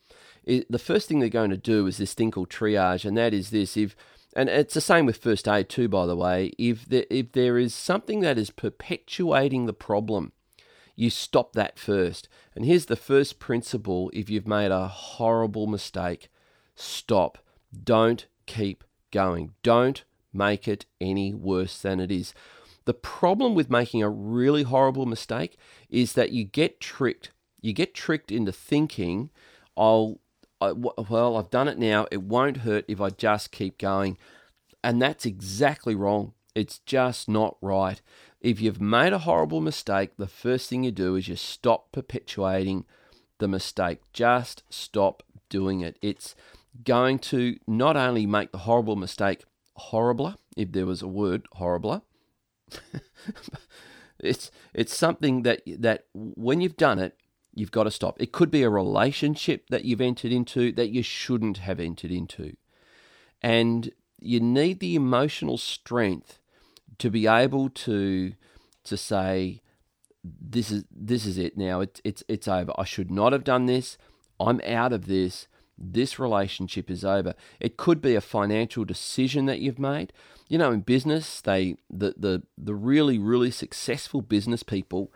the 0.46 0.80
first 0.80 1.08
thing 1.08 1.20
they're 1.20 1.30
going 1.30 1.52
to 1.52 1.58
do 1.58 1.86
is 1.86 1.98
this 1.98 2.16
thing 2.16 2.32
called 2.32 2.50
triage, 2.50 3.06
and 3.06 3.16
that 3.16 3.36
is 3.36 3.52
this: 3.52 3.78
if 3.78 3.96
and 4.36 4.50
it's 4.50 4.74
the 4.74 4.82
same 4.82 5.06
with 5.06 5.18
first 5.18 5.48
aid 5.48 5.70
too, 5.70 5.88
by 5.88 6.08
the 6.08 6.16
way. 6.16 6.52
If 6.58 6.86
there, 6.86 7.06
if 7.12 7.32
there 7.34 7.60
is 7.60 7.76
something 7.76 8.22
that 8.22 8.40
is 8.40 8.50
perpetuating 8.50 9.68
the 9.68 9.74
problem, 9.74 10.32
you 10.98 11.10
stop 11.10 11.54
that 11.54 11.80
first. 11.80 12.28
And 12.54 12.66
here's 12.66 12.88
the 12.88 12.98
first 12.98 13.40
principle 13.40 14.10
if 14.14 14.30
you've 14.30 14.48
made 14.48 14.72
a 14.72 14.88
horrible 14.88 15.68
mistake 15.68 16.28
stop. 16.76 17.38
Don't 17.84 18.26
keep 18.46 18.84
going. 19.12 19.54
Don't 19.64 20.04
make 20.34 20.68
it 20.68 20.86
any 21.00 21.34
worse 21.34 21.80
than 21.82 22.00
it 22.00 22.12
is. 22.12 22.34
The 22.86 22.94
problem 22.94 23.54
with 23.54 23.70
making 23.70 24.02
a 24.02 24.10
really 24.10 24.64
horrible 24.64 25.06
mistake 25.06 25.58
is 25.90 26.14
that 26.14 26.32
you 26.32 26.44
get 26.44 26.80
tricked. 26.80 27.32
You 27.62 27.74
get 27.74 27.94
tricked 27.94 28.32
into 28.32 28.52
thinking, 28.52 29.30
I'll 29.78 30.20
I, 30.60 30.72
well, 30.72 31.38
I've 31.38 31.52
done 31.52 31.68
it 31.68 31.78
now. 31.78 32.08
It 32.12 32.24
won't 32.24 32.58
hurt 32.58 32.86
if 32.88 33.00
I 33.00 33.12
just 33.12 33.52
keep 33.52 33.78
going. 33.78 34.18
And 34.84 35.00
that's 35.00 35.26
exactly 35.26 35.94
wrong. 35.94 36.34
It's 36.56 36.80
just 36.80 37.30
not 37.30 37.58
right. 37.62 38.02
If 38.48 38.62
you've 38.62 38.80
made 38.80 39.12
a 39.12 39.20
horrible 39.20 39.60
mistake, 39.60 40.12
the 40.16 40.26
first 40.26 40.70
thing 40.70 40.86
you 40.86 40.92
do 40.92 41.18
is 41.18 41.28
you 41.28 41.36
stop 41.36 41.92
perpetuating 41.92 42.86
the 43.40 43.48
mistake. 43.50 44.00
Just 44.14 44.64
stop 44.70 45.22
doing 45.50 45.82
it. 45.82 46.00
It's 46.02 46.34
going 46.86 47.20
to 47.20 47.58
not 47.68 47.98
only 47.98 48.26
make 48.26 48.54
the 48.54 48.60
horrible 48.60 48.96
mistake 48.96 49.44
horribler, 49.78 50.38
if 50.56 50.72
there 50.72 50.86
was 50.86 51.02
a 51.02 51.10
word 51.10 51.46
horribler, 51.58 52.04
it's 54.22 54.50
it's 54.74 54.96
something 54.96 55.44
that 55.44 55.62
that 55.66 56.06
when 56.14 56.62
you've 56.62 56.78
done 56.78 57.00
it, 57.00 57.18
you've 57.54 57.72
got 57.72 57.84
to 57.84 57.92
stop. 57.92 58.16
It 58.18 58.32
could 58.32 58.50
be 58.50 58.64
a 58.64 58.70
relationship 58.70 59.68
that 59.72 59.84
you've 59.84 60.00
entered 60.00 60.32
into 60.32 60.72
that 60.72 60.88
you 60.88 61.04
shouldn't 61.04 61.58
have 61.58 61.82
entered 61.82 62.12
into. 62.12 62.56
And 63.42 63.92
you 64.22 64.40
need 64.40 64.80
the 64.80 64.96
emotional 64.96 65.58
strength 65.58 66.37
to 67.00 67.10
be 67.10 67.28
able 67.28 67.70
to 67.70 68.34
to 68.84 68.98
say 68.98 69.62
this 70.24 70.72
is 70.72 70.86
this 70.92 71.26
is 71.26 71.38
it. 71.38 71.58
Now 71.58 71.82
it's 71.82 72.02
it's 72.04 72.24
it's 72.28 72.48
over. 72.48 72.74
I 72.78 72.84
should 72.84 73.12
not 73.12 73.34
have 73.34 73.44
done 73.44 73.66
this. 73.66 73.98
I'm 74.40 74.62
out 74.66 74.94
of 74.94 75.08
this. 75.08 75.48
This 75.78 76.18
relationship 76.18 76.90
is 76.90 77.06
over. 77.06 77.36
It 77.60 77.78
could 77.78 78.02
be 78.02 78.16
a 78.16 78.22
financial 78.22 78.84
decision 78.84 79.46
that 79.46 79.60
you've 79.60 79.80
made. 79.80 80.12
You 80.48 80.58
know 80.58 80.72
in 80.72 80.82
business 80.82 81.42
they 81.42 81.76
the 81.90 82.14
the, 82.18 82.44
the 82.58 82.76
really 82.76 83.18
really 83.18 83.52
successful 83.52 84.22
business 84.22 84.64
people 84.64 85.12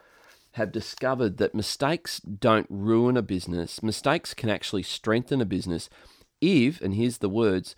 have 0.56 0.72
discovered 0.72 1.38
that 1.38 1.56
mistakes 1.56 2.20
don't 2.20 2.68
ruin 2.70 3.16
a 3.16 3.22
business. 3.22 3.82
Mistakes 3.82 4.34
can 4.34 4.50
actually 4.50 4.84
strengthen 4.84 5.40
a 5.40 5.46
business 5.46 5.90
if, 6.42 6.82
and 6.82 6.94
here's 6.96 7.20
the 7.20 7.30
words, 7.30 7.76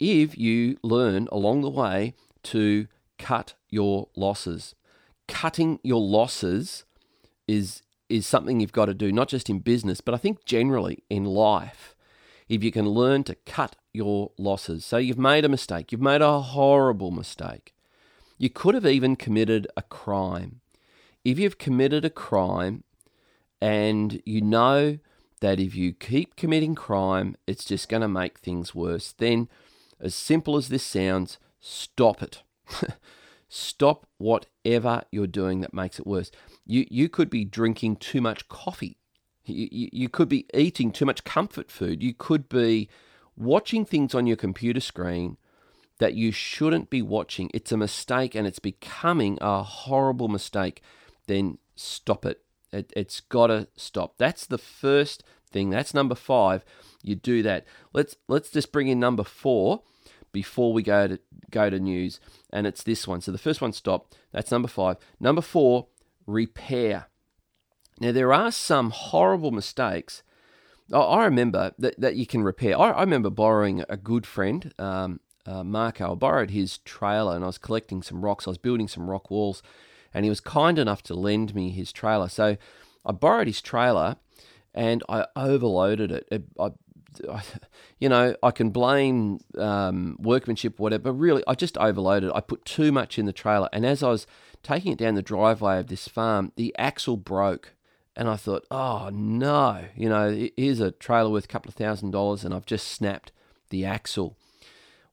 if 0.00 0.38
you 0.38 0.78
learn 0.82 1.28
along 1.30 1.60
the 1.60 1.70
way 1.70 2.14
to 2.44 2.86
cut 3.18 3.54
your 3.68 4.08
losses. 4.16 4.74
Cutting 5.28 5.80
your 5.82 6.00
losses 6.00 6.84
is 7.46 7.82
is 8.10 8.26
something 8.26 8.60
you've 8.60 8.72
got 8.72 8.86
to 8.86 8.94
do 8.94 9.10
not 9.10 9.28
just 9.28 9.48
in 9.48 9.60
business, 9.60 10.00
but 10.00 10.14
I 10.14 10.18
think 10.18 10.44
generally 10.44 11.02
in 11.08 11.24
life. 11.24 11.94
If 12.46 12.62
you 12.62 12.70
can 12.70 12.86
learn 12.86 13.24
to 13.24 13.34
cut 13.46 13.76
your 13.94 14.32
losses. 14.36 14.84
So 14.84 14.98
you've 14.98 15.18
made 15.18 15.46
a 15.46 15.48
mistake, 15.48 15.90
you've 15.90 16.00
made 16.02 16.20
a 16.20 16.40
horrible 16.40 17.10
mistake. 17.10 17.74
You 18.36 18.50
could 18.50 18.74
have 18.74 18.84
even 18.84 19.16
committed 19.16 19.66
a 19.76 19.82
crime 19.82 20.60
if 21.24 21.38
you've 21.38 21.58
committed 21.58 22.04
a 22.04 22.10
crime 22.10 22.84
and 23.60 24.20
you 24.24 24.42
know 24.42 24.98
that 25.40 25.58
if 25.58 25.74
you 25.74 25.92
keep 25.92 26.36
committing 26.36 26.74
crime, 26.74 27.34
it's 27.46 27.64
just 27.64 27.88
going 27.88 28.02
to 28.02 28.08
make 28.08 28.38
things 28.38 28.74
worse, 28.74 29.12
then, 29.12 29.48
as 30.00 30.14
simple 30.14 30.56
as 30.56 30.68
this 30.68 30.84
sounds, 30.84 31.38
stop 31.60 32.22
it. 32.22 32.42
Stop 33.48 34.06
whatever 34.18 35.02
you're 35.10 35.26
doing 35.26 35.60
that 35.60 35.74
makes 35.74 35.98
it 35.98 36.06
worse. 36.06 36.30
You, 36.66 36.86
you 36.90 37.08
could 37.08 37.30
be 37.30 37.44
drinking 37.44 37.96
too 37.96 38.20
much 38.20 38.48
coffee. 38.48 38.98
You, 39.44 39.68
you, 39.70 39.88
you 39.92 40.08
could 40.08 40.28
be 40.28 40.46
eating 40.54 40.90
too 40.90 41.04
much 41.04 41.24
comfort 41.24 41.70
food. 41.70 42.02
You 42.02 42.14
could 42.14 42.48
be 42.48 42.88
watching 43.36 43.84
things 43.84 44.14
on 44.14 44.26
your 44.26 44.36
computer 44.36 44.80
screen 44.80 45.36
that 45.98 46.14
you 46.14 46.32
shouldn't 46.32 46.90
be 46.90 47.02
watching. 47.02 47.50
It's 47.54 47.72
a 47.72 47.76
mistake 47.76 48.34
and 48.34 48.46
it's 48.46 48.58
becoming 48.58 49.38
a 49.40 49.62
horrible 49.62 50.28
mistake 50.28 50.82
then 51.26 51.58
stop 51.74 52.26
it. 52.26 52.42
it 52.72 52.92
it's 52.96 53.20
got 53.20 53.48
to 53.48 53.68
stop. 53.76 54.14
That's 54.18 54.46
the 54.46 54.58
first 54.58 55.22
thing. 55.50 55.70
That's 55.70 55.94
number 55.94 56.14
five. 56.14 56.64
You 57.02 57.14
do 57.14 57.42
that. 57.42 57.66
Let's 57.92 58.16
let's 58.28 58.50
just 58.50 58.72
bring 58.72 58.88
in 58.88 59.00
number 59.00 59.24
four 59.24 59.82
before 60.34 60.74
we 60.74 60.82
go 60.82 61.08
to 61.08 61.18
go 61.50 61.70
to 61.70 61.80
news, 61.80 62.20
and 62.50 62.66
it's 62.66 62.82
this 62.82 63.08
one. 63.08 63.22
So 63.22 63.32
the 63.32 63.38
first 63.38 63.62
one, 63.62 63.72
stop. 63.72 64.12
That's 64.32 64.50
number 64.50 64.68
five. 64.68 64.98
Number 65.18 65.40
four, 65.40 65.86
repair. 66.26 67.06
Now 68.00 68.12
there 68.12 68.34
are 68.34 68.50
some 68.50 68.90
horrible 68.90 69.52
mistakes. 69.52 70.22
I 70.92 71.24
remember 71.24 71.72
that, 71.78 71.98
that 71.98 72.16
you 72.16 72.26
can 72.26 72.42
repair. 72.42 72.78
I, 72.78 72.90
I 72.90 73.00
remember 73.00 73.30
borrowing 73.30 73.84
a 73.88 73.96
good 73.96 74.26
friend, 74.26 74.74
um, 74.78 75.20
uh, 75.46 75.64
Marco. 75.64 76.12
I 76.12 76.14
borrowed 76.14 76.50
his 76.50 76.78
trailer 76.78 77.34
and 77.34 77.44
I 77.44 77.46
was 77.46 77.56
collecting 77.56 78.02
some 78.02 78.22
rocks. 78.22 78.46
I 78.46 78.50
was 78.50 78.58
building 78.58 78.88
some 78.88 79.08
rock 79.08 79.30
walls 79.30 79.62
and 80.12 80.24
he 80.24 80.28
was 80.28 80.40
kind 80.40 80.78
enough 80.78 81.02
to 81.04 81.14
lend 81.14 81.54
me 81.54 81.70
his 81.70 81.90
trailer. 81.90 82.28
So 82.28 82.58
I 83.06 83.12
borrowed 83.12 83.46
his 83.46 83.62
trailer 83.62 84.16
and 84.74 85.02
I 85.08 85.26
overloaded 85.36 86.10
it. 86.10 86.28
it 86.30 86.44
I, 86.60 86.72
you 87.98 88.08
know, 88.08 88.36
I 88.42 88.50
can 88.50 88.70
blame 88.70 89.40
um, 89.58 90.16
workmanship, 90.20 90.78
whatever, 90.78 91.04
but 91.04 91.12
really, 91.12 91.42
I 91.46 91.54
just 91.54 91.78
overloaded. 91.78 92.30
I 92.34 92.40
put 92.40 92.64
too 92.64 92.92
much 92.92 93.18
in 93.18 93.26
the 93.26 93.32
trailer, 93.32 93.68
and 93.72 93.84
as 93.84 94.02
I 94.02 94.08
was 94.08 94.26
taking 94.62 94.92
it 94.92 94.98
down 94.98 95.14
the 95.14 95.22
driveway 95.22 95.78
of 95.78 95.88
this 95.88 96.08
farm, 96.08 96.52
the 96.56 96.74
axle 96.78 97.16
broke, 97.16 97.74
and 98.16 98.28
I 98.28 98.36
thought, 98.36 98.64
oh 98.70 99.10
no, 99.12 99.84
you 99.96 100.08
know, 100.08 100.48
here's 100.56 100.80
a 100.80 100.90
trailer 100.90 101.30
worth 101.30 101.44
a 101.44 101.48
couple 101.48 101.68
of 101.68 101.74
thousand 101.74 102.10
dollars, 102.10 102.44
and 102.44 102.54
I've 102.54 102.66
just 102.66 102.88
snapped 102.88 103.32
the 103.70 103.84
axle. 103.84 104.36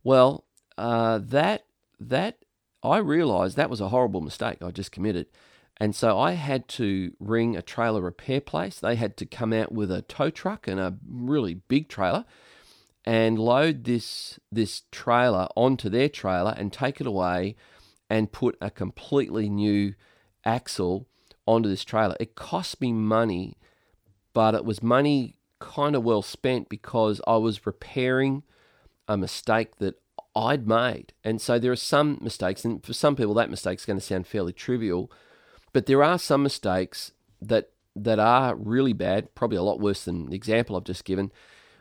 Well, 0.03 0.46
uh, 0.77 1.20
that 1.22 1.65
that 2.00 2.38
I 2.84 2.98
realized 2.98 3.58
that 3.58 3.70
was 3.70 3.81
a 3.81 3.89
horrible 3.89 4.22
mistake 4.22 4.58
I 4.62 4.72
just 4.72 4.91
committed. 4.91 5.27
And 5.82 5.96
so 5.96 6.20
I 6.20 6.34
had 6.34 6.68
to 6.68 7.14
ring 7.20 7.58
a 7.58 7.64
trailer 7.64 8.02
repair 8.02 8.40
place. 8.40 8.80
They 8.80 8.96
had 8.96 9.18
to 9.18 9.26
come 9.26 9.52
out 9.52 9.72
with 9.72 9.92
a 9.92 10.04
tow 10.04 10.30
truck 10.30 10.68
and 10.68 10.80
a 10.80 11.00
really 11.10 11.56
big 11.56 11.90
trailer 11.90 12.24
and 13.04 13.40
load 13.40 13.86
this 13.86 14.40
this 14.52 14.84
trailer 14.92 15.48
onto 15.56 15.90
their 15.90 16.08
trailer 16.08 16.54
and 16.56 16.72
take 16.72 17.02
it 17.02 17.08
away 17.08 17.56
and 18.12 18.32
put 18.32 18.60
a 18.62 18.70
completely 18.70 19.50
new 19.50 19.96
axle 20.46 21.08
onto 21.48 21.68
this 21.68 21.84
trailer. 21.84 22.16
It 22.20 22.36
cost 22.36 22.80
me 22.80 22.94
money, 22.94 23.58
but 24.36 24.54
it 24.54 24.64
was 24.64 24.84
money 24.84 25.40
kind 25.58 25.96
of 25.96 26.04
well 26.04 26.22
spent 26.22 26.70
because 26.70 27.20
I 27.26 27.38
was 27.38 27.66
repairing 27.66 28.44
a 29.08 29.18
mistake 29.18 29.78
that 29.78 29.96
I'd 30.36 30.68
made. 30.68 31.14
And 31.24 31.42
so 31.42 31.58
there 31.58 31.72
are 31.72 31.76
some 31.76 32.20
mistakes, 32.22 32.66
and 32.66 32.86
for 32.86 32.94
some 32.94 33.16
people, 33.16 33.34
that 33.34 33.50
mistake 33.50 33.80
is 33.80 33.86
going 33.86 33.98
to 33.98 34.06
sound 34.06 34.28
fairly 34.28 34.54
trivial, 34.54 35.12
but 35.74 35.86
there 35.86 36.04
are 36.04 36.20
some 36.20 36.44
mistakes 36.44 37.12
that 37.42 37.70
that 37.96 38.20
are 38.20 38.56
really 38.56 38.94
bad, 38.94 39.34
probably 39.36 39.58
a 39.58 39.63
lot 39.63 39.80
worse 39.80 40.06
than 40.06 40.30
the 40.30 40.36
example 40.36 40.75
I've 40.75 40.86
just 40.86 41.04
given, 41.04 41.32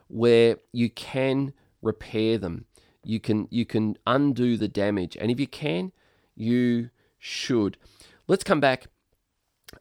where 0.09 0.57
you 0.73 0.91
can 0.91 1.53
repair 1.83 2.39
them. 2.39 2.67
You 3.05 3.21
can 3.21 3.49
you 3.51 3.65
can 3.65 3.97
undo 4.07 4.57
the 4.57 4.69
damage, 4.69 5.17
and 5.21 5.31
if 5.31 5.41
you 5.41 5.47
can, 5.47 5.93
you 6.35 6.91
should. 7.19 7.77
Let's 8.27 8.45
come 8.45 8.61
back 8.61 8.87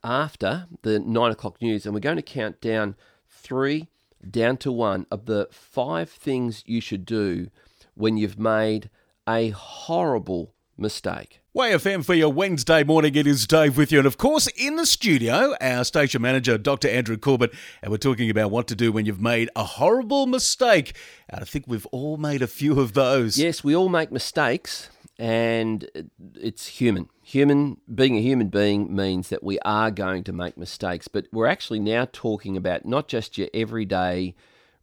after 0.04 0.68
the 0.84 1.00
nine 1.00 1.32
o'clock 1.32 1.62
news, 1.62 1.86
and 1.86 1.94
we're 1.94 2.00
going 2.00 2.16
to 2.16 2.22
count 2.22 2.62
down 2.62 2.96
three 3.28 3.88
down 4.30 4.58
to 4.58 4.72
one 4.72 5.06
of 5.12 5.26
the 5.26 5.48
five 5.52 6.10
things 6.10 6.64
you 6.66 6.82
should 6.82 7.06
do 7.06 7.50
when 7.96 8.18
you've 8.18 8.40
made 8.40 8.90
a 9.28 9.50
horrible 9.50 10.54
mistake. 10.78 11.42
Way 11.60 11.72
FM 11.72 12.06
for 12.06 12.14
your 12.14 12.32
Wednesday 12.32 12.86
morning. 12.86 13.16
It 13.16 13.28
is 13.28 13.46
Dave 13.46 13.76
with 13.76 13.92
you. 13.92 13.98
And 13.98 14.08
of 14.08 14.16
course, 14.18 14.48
in 14.56 14.78
the 14.78 14.86
studio, 14.86 15.56
our 15.60 15.84
station 15.84 16.22
manager, 16.22 16.58
Dr. 16.58 16.88
Andrew 16.88 17.18
Corbett. 17.18 17.52
And 17.82 17.92
we're 17.92 17.98
talking 17.98 18.30
about 18.30 18.50
what 18.50 18.66
to 18.68 18.78
do 18.78 18.94
when 18.94 19.06
you've 19.06 19.20
made 19.20 19.50
a 19.58 19.66
horrible 19.66 20.26
mistake. 20.26 20.96
And 21.28 21.42
I 21.42 21.44
think 21.44 21.66
we've 21.68 21.86
all 21.88 22.16
made 22.16 22.42
a 22.42 22.48
few 22.48 22.80
of 22.80 22.94
those. 22.94 23.38
Yes, 23.38 23.62
we 23.62 23.76
all 23.76 23.90
make 23.90 24.10
mistakes, 24.10 24.90
and 25.18 25.86
it's 26.34 26.68
human. 26.68 27.10
Human 27.24 27.76
being 27.94 28.16
a 28.16 28.22
human 28.22 28.48
being 28.48 28.96
means 28.96 29.28
that 29.28 29.44
we 29.44 29.60
are 29.66 29.92
going 29.92 30.24
to 30.24 30.32
make 30.32 30.58
mistakes, 30.58 31.10
but 31.10 31.28
we're 31.34 31.48
actually 31.48 31.82
now 31.82 32.08
talking 32.14 32.56
about 32.56 32.86
not 32.86 33.10
just 33.10 33.38
your 33.38 33.50
everyday 33.54 34.34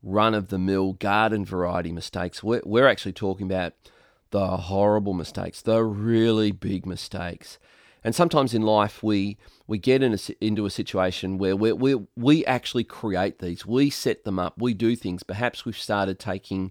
run 0.02 0.34
of 0.34 0.48
the 0.48 0.58
mill 0.58 0.92
garden 0.92 1.42
variety 1.42 1.90
mistakes. 1.90 2.42
We're, 2.42 2.60
we're 2.66 2.86
actually 2.86 3.14
talking 3.14 3.46
about 3.46 3.72
the 4.30 4.46
horrible 4.56 5.14
mistakes, 5.14 5.62
the 5.62 5.82
really 5.82 6.52
big 6.52 6.86
mistakes. 6.86 7.58
And 8.04 8.14
sometimes 8.14 8.54
in 8.54 8.62
life, 8.62 9.02
we 9.02 9.36
we 9.66 9.78
get 9.78 10.02
in 10.02 10.14
a, 10.14 10.18
into 10.40 10.64
a 10.64 10.70
situation 10.70 11.38
where 11.38 11.56
we 11.56 11.72
we 11.72 11.96
we 12.16 12.46
actually 12.46 12.84
create 12.84 13.40
these. 13.40 13.66
We 13.66 13.90
set 13.90 14.24
them 14.24 14.38
up. 14.38 14.54
We 14.58 14.74
do 14.74 14.94
things. 14.94 15.22
Perhaps 15.22 15.64
we've 15.64 15.76
started 15.76 16.18
taking 16.18 16.70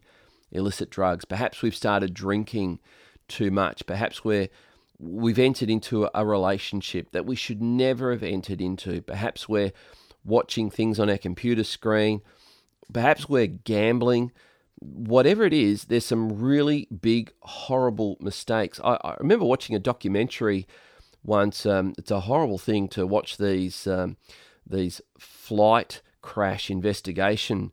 illicit 0.51 0.89
drugs. 0.89 1.25
Perhaps 1.25 1.61
we've 1.61 1.75
started 1.75 2.13
drinking 2.13 2.79
too 3.27 3.51
much. 3.51 3.85
Perhaps 3.85 4.23
we're 4.23 4.47
we've 4.97 5.39
entered 5.39 5.69
into 5.69 6.09
a 6.15 6.25
relationship 6.25 7.11
that 7.11 7.25
we 7.25 7.35
should 7.35 7.61
never 7.61 8.11
have 8.11 8.23
entered 8.23 8.61
into. 8.61 9.01
Perhaps 9.01 9.49
we're 9.49 9.73
watching 10.23 10.69
things 10.69 10.99
on 10.99 11.09
our 11.09 11.17
computer 11.17 11.63
screen. 11.63 12.21
Perhaps 12.93 13.27
we're 13.27 13.47
gambling 13.47 14.31
whatever 14.93 15.43
it 15.43 15.53
is, 15.53 15.85
there's 15.85 16.05
some 16.05 16.39
really 16.39 16.87
big, 17.01 17.31
horrible 17.41 18.17
mistakes. 18.19 18.79
I, 18.83 18.97
I 19.03 19.15
remember 19.19 19.45
watching 19.45 19.75
a 19.75 19.79
documentary 19.79 20.67
once. 21.23 21.65
Um, 21.65 21.93
it's 21.97 22.11
a 22.11 22.21
horrible 22.21 22.57
thing 22.57 22.87
to 22.89 23.05
watch 23.05 23.37
these 23.37 23.87
um, 23.87 24.17
these 24.65 25.01
flight 25.17 26.01
crash 26.21 26.69
investigation 26.69 27.71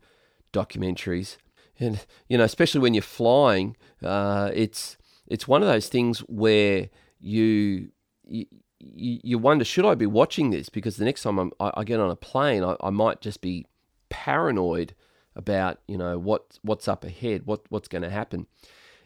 documentaries, 0.53 1.37
and 1.79 2.05
you 2.29 2.39
know, 2.39 2.45
especially 2.45 2.81
when 2.81 2.95
you're 2.95 3.03
flying, 3.03 3.77
uh, 4.03 4.51
it's 4.55 4.97
it's 5.27 5.49
one 5.49 5.63
of 5.63 5.69
those 5.69 5.89
things 5.89 6.21
where 6.21 6.89
you, 7.21 7.89
you 8.25 8.47
you 8.79 9.39
wonder 9.39 9.65
should 9.65 9.87
I 9.87 9.95
be 9.95 10.07
watching 10.07 10.51
this 10.51 10.69
because 10.69 10.97
the 10.97 11.05
next 11.05 11.23
time 11.23 11.39
I'm, 11.39 11.53
i 11.61 11.85
get 11.85 12.01
on 12.01 12.11
a 12.11 12.17
plane 12.17 12.65
I, 12.65 12.77
I 12.81 12.91
might 12.91 13.21
just 13.21 13.41
be 13.41 13.65
paranoid 14.09 14.95
about 15.35 15.79
you 15.87 15.97
know 15.97 16.19
what 16.19 16.59
what's 16.63 16.89
up 16.89 17.05
ahead, 17.05 17.47
what 17.47 17.63
what's 17.69 17.89
going 17.89 18.03
to 18.03 18.11
happen. 18.11 18.47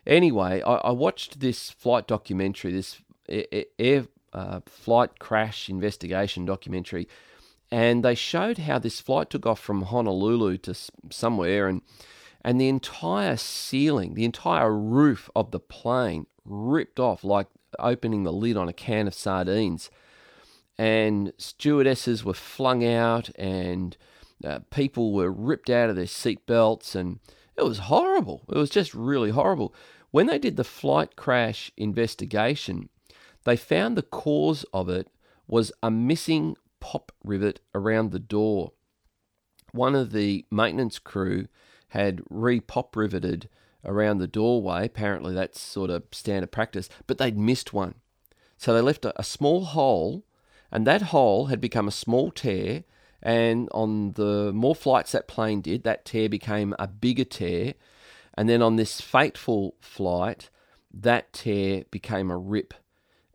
Anyway, 0.07 0.63
I, 0.63 0.75
I, 0.77 0.91
watched 0.93 1.41
this 1.41 1.71
flight 1.71 2.07
documentary, 2.07 2.71
this 2.71 3.01
air 3.29 4.07
uh, 4.33 4.61
flight 4.67 5.19
crash 5.19 5.69
investigation 5.69 6.45
documentary, 6.45 7.09
and 7.73 8.05
they 8.05 8.15
showed 8.15 8.59
how 8.59 8.79
this 8.79 9.01
flight 9.01 9.31
took 9.31 9.47
off 9.47 9.59
from 9.59 9.83
Honolulu 9.83 10.59
to 10.59 10.75
somewhere, 11.11 11.69
and 11.69 11.83
and 12.43 12.61
the 12.61 12.69
entire 12.69 13.37
ceiling, 13.37 14.15
the 14.15 14.25
entire 14.25 14.73
roof 14.73 15.29
of 15.35 15.51
the 15.51 15.59
plane 15.59 16.27
ripped 16.45 17.01
off 17.01 17.25
like 17.25 17.49
opening 17.81 18.23
the 18.23 18.33
lid 18.33 18.57
on 18.57 18.69
a 18.69 18.73
can 18.73 19.09
of 19.09 19.15
sardines, 19.15 19.91
and 20.79 21.33
stewardesses 21.39 22.25
were 22.25 22.35
flung 22.35 22.85
out 22.85 23.31
and 23.37 23.97
uh, 24.45 24.61
people 24.71 25.13
were 25.13 25.31
ripped 25.31 25.71
out 25.71 25.91
of 25.91 25.97
their 25.97 26.07
seat 26.07 26.47
belts, 26.47 26.95
and 26.95 27.21
it 27.57 27.65
was 27.65 27.79
horrible. 27.79 28.45
It 28.49 28.57
was 28.57 28.71
just 28.71 28.95
really 28.95 29.31
horrible. 29.31 29.75
When 30.11 30.27
they 30.27 30.39
did 30.39 30.57
the 30.57 30.65
flight 30.65 31.17
crash 31.17 31.71
investigation, 31.77 32.89
they 33.45 33.57
found 33.57 33.97
the 33.97 34.03
cause 34.03 34.65
of 34.73 34.89
it 34.89 35.09
was 35.47 35.73
a 35.83 35.91
missing 35.91 36.57
pop 36.81 37.13
rivet 37.25 37.61
around 37.75 38.11
the 38.11 38.19
door. 38.19 38.73
One 39.73 39.95
of 39.95 40.13
the 40.13 40.45
maintenance 40.51 40.99
crew 40.99 41.47
had 41.89 42.23
re 42.29 42.61
pop 42.61 42.97
riveted 42.97 43.49
around 43.85 44.19
the 44.19 44.27
doorway. 44.27 44.87
Apparently, 44.87 45.33
that's 45.35 45.61
sort 45.61 45.91
of 45.91 46.05
standard 46.13 46.51
practice, 46.53 46.89
but 47.07 47.19
they'd 47.19 47.39
missed 47.39 47.73
one. 47.73 47.95
So 48.59 48.75
they 48.75 48.81
left 48.81 49.05
a, 49.05 49.19
a 49.19 49.25
small 49.25 49.65
hole, 49.65 50.25
and 50.71 50.87
that 50.87 51.03
hole 51.03 51.47
had 51.47 51.61
become 51.61 51.89
a 51.89 51.93
small 51.93 52.31
tear 52.31 52.85
and 53.27 53.69
on 53.73 54.13
the 54.13 54.53
more 54.55 54.77
flights 54.77 55.11
that 55.11 55.27
plane 55.27 55.61
did, 55.61 55.83
that 55.83 56.05
tear 56.05 56.29
became 56.29 56.77
a 56.79 56.87
bigger 56.87 57.25
tear. 57.25 57.75
And 58.35 58.49
then 58.49 58.63
on 58.63 58.77
this 58.77 59.01
fateful 59.01 59.75
flight, 59.81 60.49
that 60.95 61.33
tear 61.33 61.83
became 61.91 62.31
a 62.31 62.39
rip. 62.39 62.73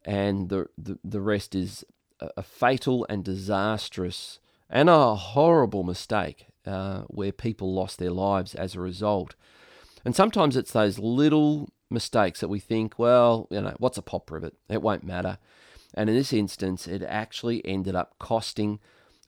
And 0.06 0.48
the, 0.48 0.68
the, 0.78 0.98
the 1.04 1.20
rest 1.20 1.56
is 1.56 1.84
a, 2.22 2.42
fatal 2.42 3.06
and 3.10 3.26
disastrous 3.26 4.40
and 4.70 4.90
a 4.90 5.14
horrible 5.14 5.84
mistake 5.84 6.46
uh, 6.66 7.02
where 7.08 7.34
people 7.34 7.74
lost 7.74 8.00
their 8.00 8.12
lives 8.12 8.56
as 8.56 8.76
a 8.76 8.80
result. 8.80 9.36
And 10.06 10.16
sometimes 10.16 10.56
it's 10.56 10.72
those 10.72 11.00
little 11.00 11.68
mistakes 11.90 12.40
that 12.40 12.48
we 12.48 12.62
think, 12.62 12.98
well, 12.98 13.46
you 13.52 13.60
know, 13.60 13.76
what's 13.78 13.98
a 13.98 14.02
pop 14.02 14.32
rivet? 14.32 14.54
It 14.70 14.82
won't 14.82 15.04
matter. 15.04 15.38
And 15.94 16.10
in 16.10 16.16
this 16.16 16.32
instance, 16.32 16.88
it 16.88 17.04
actually 17.04 17.66
ended 17.66 17.94
up 17.94 18.16
costing 18.20 18.80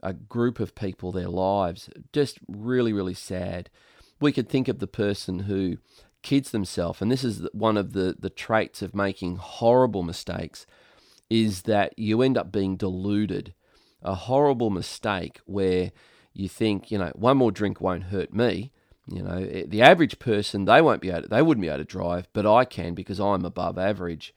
a 0.04 0.14
group 0.14 0.60
of 0.60 0.76
people 0.76 1.12
their 1.12 1.30
lives. 1.30 1.90
Just 2.12 2.38
really, 2.48 2.94
really 2.94 3.14
sad. 3.14 3.70
We 4.20 4.32
could 4.32 4.50
think 4.50 4.68
of 4.68 4.80
the 4.80 4.88
person 4.88 5.40
who 5.40 5.78
kids 6.22 6.52
themselves, 6.52 7.02
and 7.02 7.12
this 7.12 7.24
is 7.24 7.48
one 7.54 7.78
of 7.78 7.94
the, 7.94 8.16
the 8.20 8.30
traits 8.30 8.82
of 8.82 8.94
making 8.94 9.38
horrible 9.38 10.04
mistakes, 10.04 10.66
is 11.30 11.64
that 11.64 11.98
you 11.98 12.22
end 12.22 12.38
up 12.38 12.52
being 12.52 12.76
deluded. 12.76 13.54
A 14.04 14.16
horrible 14.16 14.70
mistake 14.70 15.40
where 15.46 15.92
you 16.34 16.50
think, 16.50 16.92
you 16.92 16.98
know, 16.98 17.12
one 17.16 17.38
more 17.38 17.52
drink 17.52 17.80
won't 17.80 18.06
hurt 18.06 18.34
me. 18.34 18.72
You 19.08 19.24
know, 19.24 19.38
eh, 19.38 19.64
the 19.66 19.82
average 19.82 20.20
person, 20.20 20.66
they 20.66 20.82
won't 20.82 21.02
be 21.02 21.10
able 21.10 21.28
they 21.30 21.42
wouldn't 21.42 21.62
be 21.62 21.70
able 21.70 21.80
to 21.80 21.86
drive, 21.86 22.28
but 22.34 22.46
I 22.46 22.66
can 22.66 22.94
because 22.94 23.20
I'm 23.20 23.46
above 23.46 23.78
average. 23.78 24.34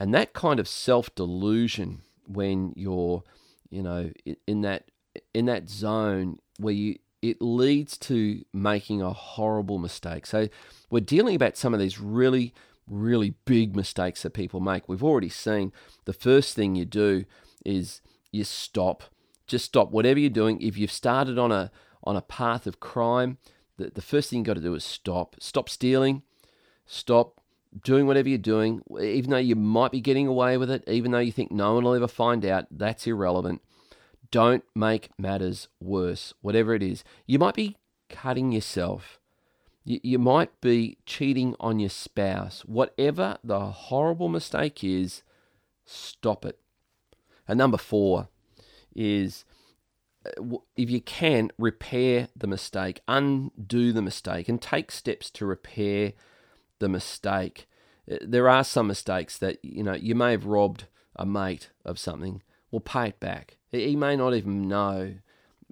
And 0.00 0.12
that 0.14 0.32
kind 0.32 0.58
of 0.58 0.66
self 0.66 1.14
delusion 1.14 2.02
when 2.26 2.72
you're 2.76 3.22
you 3.70 3.82
know, 3.82 4.10
in 4.46 4.62
that 4.62 4.90
in 5.34 5.46
that 5.46 5.68
zone 5.68 6.38
where 6.58 6.74
you 6.74 6.98
it 7.22 7.40
leads 7.42 7.98
to 7.98 8.42
making 8.52 9.02
a 9.02 9.12
horrible 9.12 9.78
mistake. 9.78 10.24
So 10.26 10.48
we're 10.90 11.00
dealing 11.00 11.36
about 11.36 11.56
some 11.56 11.74
of 11.74 11.80
these 11.80 12.00
really 12.00 12.54
really 12.88 13.34
big 13.44 13.76
mistakes 13.76 14.22
that 14.22 14.30
people 14.30 14.58
make. 14.60 14.88
We've 14.88 15.04
already 15.04 15.28
seen 15.28 15.72
the 16.04 16.12
first 16.12 16.56
thing 16.56 16.74
you 16.74 16.84
do 16.84 17.24
is 17.64 18.00
you 18.32 18.44
stop. 18.44 19.04
Just 19.46 19.64
stop 19.66 19.90
whatever 19.90 20.18
you're 20.18 20.30
doing. 20.30 20.60
If 20.60 20.76
you've 20.76 20.92
started 20.92 21.38
on 21.38 21.52
a 21.52 21.70
on 22.02 22.16
a 22.16 22.22
path 22.22 22.66
of 22.66 22.80
crime, 22.80 23.38
the, 23.76 23.90
the 23.90 24.02
first 24.02 24.30
thing 24.30 24.40
you 24.40 24.44
got 24.44 24.54
to 24.54 24.60
do 24.60 24.74
is 24.74 24.84
stop. 24.84 25.36
Stop 25.38 25.68
stealing. 25.68 26.22
Stop 26.86 27.39
doing 27.84 28.06
whatever 28.06 28.28
you're 28.28 28.38
doing, 28.38 28.82
even 29.00 29.30
though 29.30 29.36
you 29.36 29.56
might 29.56 29.92
be 29.92 30.00
getting 30.00 30.26
away 30.26 30.56
with 30.56 30.70
it, 30.70 30.84
even 30.86 31.12
though 31.12 31.18
you 31.18 31.32
think 31.32 31.50
no 31.50 31.74
one 31.74 31.84
will 31.84 31.94
ever 31.94 32.08
find 32.08 32.44
out, 32.44 32.66
that's 32.70 33.06
irrelevant. 33.06 33.62
Don't 34.30 34.64
make 34.74 35.10
matters 35.18 35.68
worse, 35.80 36.34
whatever 36.40 36.74
it 36.74 36.82
is. 36.82 37.04
You 37.26 37.38
might 37.38 37.54
be 37.54 37.76
cutting 38.08 38.52
yourself. 38.52 39.18
You, 39.84 40.00
you 40.02 40.18
might 40.18 40.60
be 40.60 40.98
cheating 41.06 41.56
on 41.58 41.78
your 41.78 41.90
spouse. 41.90 42.62
Whatever 42.64 43.38
the 43.42 43.60
horrible 43.60 44.28
mistake 44.28 44.84
is, 44.84 45.22
stop 45.84 46.44
it. 46.44 46.58
And 47.48 47.58
number 47.58 47.78
four 47.78 48.28
is 48.94 49.44
uh, 50.24 50.58
if 50.76 50.90
you 50.90 51.00
can, 51.00 51.50
repair 51.58 52.28
the 52.36 52.46
mistake, 52.46 53.00
undo 53.08 53.92
the 53.92 54.02
mistake, 54.02 54.48
and 54.48 54.60
take 54.60 54.90
steps 54.90 55.30
to 55.30 55.46
repair 55.46 56.12
the 56.80 56.88
mistake. 56.88 57.68
Uh, 58.10 58.16
there 58.20 58.48
are 58.48 58.64
some 58.64 58.88
mistakes 58.88 59.38
that 59.38 59.58
you 59.62 59.84
know 59.84 59.94
you 59.94 60.14
may 60.14 60.32
have 60.32 60.46
robbed 60.46 60.86
a 61.14 61.24
mate 61.24 61.70
of 61.84 61.98
something. 61.98 62.42
Well, 62.70 62.80
pay 62.80 63.08
it 63.08 63.20
back. 63.20 63.56
He 63.70 63.96
may 63.96 64.16
not 64.16 64.34
even 64.34 64.68
know 64.68 65.14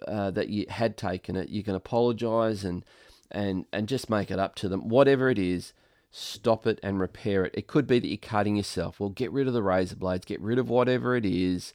uh, 0.06 0.30
that 0.30 0.48
you 0.48 0.66
had 0.68 0.96
taken 0.96 1.36
it. 1.36 1.48
You 1.48 1.62
can 1.62 1.74
apologise 1.74 2.62
and 2.62 2.84
and 3.30 3.66
and 3.72 3.88
just 3.88 4.08
make 4.08 4.30
it 4.30 4.38
up 4.38 4.54
to 4.56 4.68
them. 4.68 4.88
Whatever 4.88 5.28
it 5.28 5.38
is, 5.38 5.72
stop 6.10 6.66
it 6.66 6.78
and 6.82 7.00
repair 7.00 7.44
it. 7.44 7.54
It 7.54 7.66
could 7.66 7.86
be 7.86 7.98
that 7.98 8.08
you're 8.08 8.16
cutting 8.16 8.56
yourself. 8.56 9.00
Well, 9.00 9.10
get 9.10 9.32
rid 9.32 9.48
of 9.48 9.54
the 9.54 9.62
razor 9.62 9.96
blades. 9.96 10.24
Get 10.24 10.40
rid 10.40 10.58
of 10.58 10.70
whatever 10.70 11.16
it 11.16 11.26
is. 11.26 11.72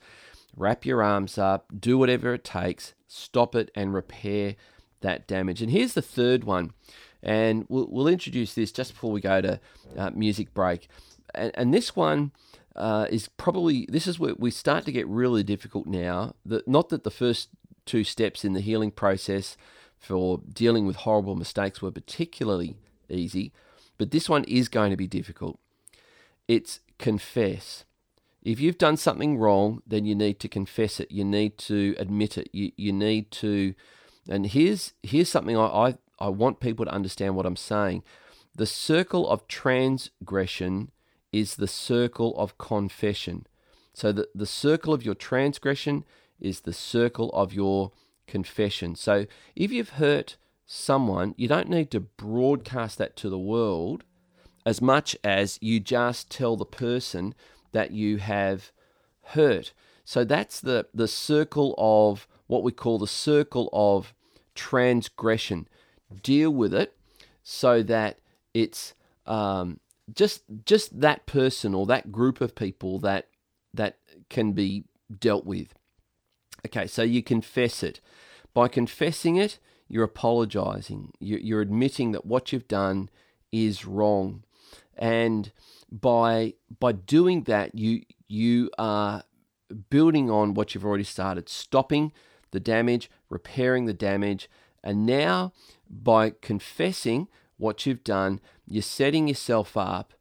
Wrap 0.56 0.86
your 0.86 1.02
arms 1.02 1.38
up. 1.38 1.66
Do 1.78 1.98
whatever 1.98 2.34
it 2.34 2.44
takes. 2.44 2.94
Stop 3.08 3.56
it 3.56 3.72
and 3.76 3.94
repair 3.94 4.56
that 5.02 5.28
damage. 5.28 5.62
And 5.62 5.72
here's 5.72 5.94
the 5.94 6.02
third 6.02 6.44
one 6.44 6.74
and 7.24 7.66
we'll, 7.70 7.88
we'll 7.90 8.08
introduce 8.08 8.54
this 8.54 8.72
just 8.72 8.94
before 8.94 9.12
we 9.12 9.22
go 9.22 9.42
to 9.42 9.60
uh, 9.98 10.12
music 10.12 10.54
break. 10.54 10.88
And, 11.34 11.52
and 11.56 11.74
this 11.74 11.96
one, 11.96 12.32
uh, 12.76 13.06
is 13.10 13.28
probably 13.28 13.86
this 13.90 14.08
is 14.08 14.20
where 14.20 14.34
we 14.38 14.52
start 14.52 14.86
to 14.86 14.92
get 14.92 15.08
really 15.08 15.44
difficult 15.44 15.86
now. 15.86 16.36
That 16.46 16.68
not 16.68 16.90
that 16.90 17.04
the 17.04 17.12
first 17.12 17.50
two 17.86 18.04
steps 18.04 18.44
in 18.44 18.54
the 18.54 18.62
healing 18.62 18.92
process 18.92 19.58
for 19.98 20.42
dealing 20.52 20.86
with 20.86 20.98
horrible 20.98 21.36
mistakes 21.36 21.82
were 21.82 21.92
particularly 21.92 22.76
easy, 23.10 23.52
but 23.98 24.12
this 24.12 24.28
one 24.28 24.44
is 24.46 24.70
going 24.70 24.92
to 24.92 24.98
be 24.98 25.08
difficult. 25.08 25.60
It's 26.48 26.80
confess. 26.98 27.86
If 28.42 28.60
you've 28.60 28.78
done 28.78 28.98
something 28.98 29.38
wrong, 29.38 29.82
then 29.88 30.06
you 30.06 30.16
need 30.16 30.40
to 30.42 30.50
confess 30.50 31.00
it. 31.00 31.10
You 31.10 31.24
need 31.24 31.58
to 31.60 31.96
admit 31.98 32.38
it. 32.38 32.50
You, 32.52 32.74
you 32.76 32.92
need 32.92 33.32
to, 33.32 33.74
and 34.28 34.48
here's 34.48 34.94
here's 35.04 35.30
something 35.30 35.56
I, 35.56 35.66
I, 35.66 35.96
I 36.20 36.30
want 36.30 36.60
people 36.60 36.86
to 36.86 36.92
understand 36.92 37.36
what 37.36 37.46
I'm 37.46 37.56
saying. 37.56 38.04
The 38.56 38.66
circle 38.66 39.28
of 39.28 39.48
transgression 39.48 40.92
is 41.32 41.56
the 41.56 41.68
circle 41.68 42.38
of 42.38 42.58
confession. 42.58 43.48
So 43.94 44.12
the, 44.12 44.28
the 44.34 44.46
circle 44.46 44.94
of 44.94 45.04
your 45.04 45.16
transgression 45.16 46.06
is 46.40 46.62
the 46.62 46.74
circle 46.74 47.30
of 47.32 47.54
your 47.54 47.92
confession. 48.28 48.96
So 48.96 49.26
if 49.56 49.72
you've 49.72 49.92
hurt 49.92 50.38
someone, 50.66 51.34
you 51.38 51.48
don't 51.48 51.70
need 51.70 51.92
to 51.92 52.00
broadcast 52.00 52.98
that 53.00 53.16
to 53.18 53.30
the 53.30 53.40
world 53.40 54.04
as 54.66 54.82
much 54.82 55.16
as 55.24 55.60
you 55.62 55.80
just 55.80 56.30
tell 56.30 56.56
the 56.56 56.66
person 56.66 57.36
that 57.72 57.92
you 57.92 58.18
have 58.18 58.72
hurt. 59.28 59.74
So 60.06 60.24
that's 60.24 60.60
the, 60.60 60.88
the 60.94 61.08
circle 61.08 61.76
of 61.78 62.28
what 62.48 62.64
we 62.64 62.72
call 62.72 63.00
the 63.00 63.08
circle 63.08 63.70
of 63.74 64.14
transgression. 64.56 65.68
Deal 66.22 66.52
with 66.52 66.74
it 66.74 66.96
so 67.44 67.84
that 67.84 68.20
it's 68.54 68.94
um, 69.26 69.80
just 70.14 70.44
just 70.66 71.00
that 71.00 71.26
person 71.26 71.74
or 71.74 71.86
that 71.86 72.12
group 72.12 72.42
of 72.42 72.56
people 72.56 73.00
that 73.00 73.28
that 73.74 73.98
can 74.30 74.54
be 74.54 74.86
dealt 75.20 75.46
with. 75.46 75.74
Okay, 76.66 76.88
so 76.88 77.04
you 77.04 77.22
confess 77.22 77.84
it. 77.84 78.00
By 78.54 78.68
confessing 78.68 79.36
it, 79.36 79.60
you're 79.88 80.04
apologizing. 80.04 81.12
You're 81.20 81.62
admitting 81.62 82.12
that 82.12 82.26
what 82.26 82.52
you've 82.52 82.68
done 82.68 83.10
is 83.52 83.86
wrong, 83.86 84.44
and 84.98 85.52
by 85.92 86.54
by 86.80 86.94
doing 86.94 87.44
that, 87.44 87.76
you 87.76 88.04
you 88.28 88.70
are 88.78 89.24
building 89.90 90.30
on 90.30 90.54
what 90.54 90.74
you've 90.74 90.86
already 90.86 91.04
started, 91.04 91.50
stopping 91.50 92.12
the 92.52 92.60
damage, 92.60 93.10
repairing 93.30 93.86
the 93.86 93.94
damage, 93.94 94.50
and 94.84 95.06
now 95.06 95.52
by 96.02 96.34
confessing 96.42 97.28
what 97.58 97.86
you've 97.86 98.04
done, 98.04 98.40
you're 98.66 98.82
setting 98.82 99.28
yourself 99.28 99.78
up 99.78 100.14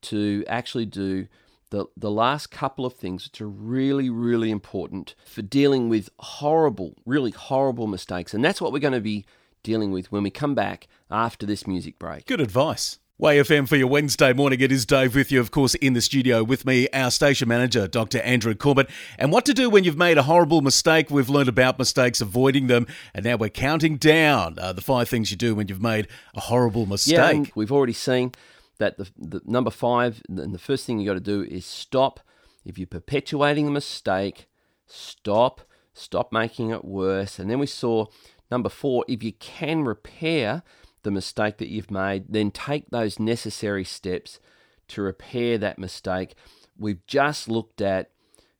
to 0.00 0.44
actually 0.48 0.86
do 0.86 1.28
the, 1.70 1.86
the 1.96 2.10
last 2.10 2.50
couple 2.50 2.86
of 2.86 2.94
things 2.94 3.26
which 3.26 3.40
are 3.40 3.48
really, 3.48 4.08
really 4.08 4.50
important 4.50 5.14
for 5.26 5.42
dealing 5.42 5.88
with 5.88 6.08
horrible, 6.18 6.94
really 7.04 7.30
horrible 7.30 7.86
mistakes. 7.86 8.32
And 8.32 8.44
that's 8.44 8.60
what 8.60 8.72
we're 8.72 8.78
going 8.78 8.94
to 8.94 9.00
be 9.00 9.26
dealing 9.62 9.92
with 9.92 10.10
when 10.10 10.22
we 10.22 10.30
come 10.30 10.54
back 10.54 10.88
after 11.10 11.44
this 11.44 11.66
music 11.66 11.98
break. 11.98 12.26
Good 12.26 12.40
advice. 12.40 12.98
Way 13.20 13.38
FM 13.38 13.66
for 13.68 13.74
your 13.74 13.88
Wednesday 13.88 14.32
morning. 14.32 14.60
It 14.60 14.70
is 14.70 14.86
Dave 14.86 15.16
with 15.16 15.32
you, 15.32 15.40
of 15.40 15.50
course, 15.50 15.74
in 15.74 15.92
the 15.92 16.00
studio 16.00 16.44
with 16.44 16.64
me, 16.64 16.88
our 16.92 17.10
station 17.10 17.48
manager, 17.48 17.88
Dr. 17.88 18.20
Andrew 18.20 18.54
Corbett. 18.54 18.88
And 19.18 19.32
what 19.32 19.44
to 19.46 19.52
do 19.52 19.68
when 19.68 19.82
you've 19.82 19.96
made 19.96 20.18
a 20.18 20.22
horrible 20.22 20.60
mistake. 20.60 21.10
We've 21.10 21.28
learned 21.28 21.48
about 21.48 21.80
mistakes, 21.80 22.20
avoiding 22.20 22.68
them, 22.68 22.86
and 23.12 23.24
now 23.24 23.34
we're 23.34 23.48
counting 23.48 23.96
down 23.96 24.56
uh, 24.60 24.72
the 24.72 24.82
five 24.82 25.08
things 25.08 25.32
you 25.32 25.36
do 25.36 25.56
when 25.56 25.66
you've 25.66 25.82
made 25.82 26.06
a 26.36 26.42
horrible 26.42 26.86
mistake. 26.86 27.46
Yeah, 27.46 27.52
we've 27.56 27.72
already 27.72 27.92
seen 27.92 28.34
that 28.78 28.98
the, 28.98 29.08
the 29.18 29.40
number 29.44 29.72
five, 29.72 30.22
and 30.28 30.54
the 30.54 30.58
first 30.60 30.86
thing 30.86 31.00
you 31.00 31.06
got 31.06 31.14
to 31.14 31.20
do 31.20 31.42
is 31.42 31.66
stop. 31.66 32.20
If 32.64 32.78
you're 32.78 32.86
perpetuating 32.86 33.64
the 33.64 33.72
mistake, 33.72 34.46
stop. 34.86 35.62
Stop 35.92 36.30
making 36.30 36.70
it 36.70 36.84
worse. 36.84 37.40
And 37.40 37.50
then 37.50 37.58
we 37.58 37.66
saw 37.66 38.06
number 38.48 38.68
four, 38.68 39.04
if 39.08 39.24
you 39.24 39.32
can 39.32 39.82
repair 39.82 40.62
the 41.02 41.10
mistake 41.10 41.58
that 41.58 41.68
you've 41.68 41.90
made, 41.90 42.24
then 42.28 42.50
take 42.50 42.90
those 42.90 43.18
necessary 43.18 43.84
steps 43.84 44.40
to 44.88 45.02
repair 45.02 45.58
that 45.58 45.78
mistake. 45.78 46.34
We've 46.78 47.04
just 47.06 47.48
looked 47.48 47.80
at 47.80 48.10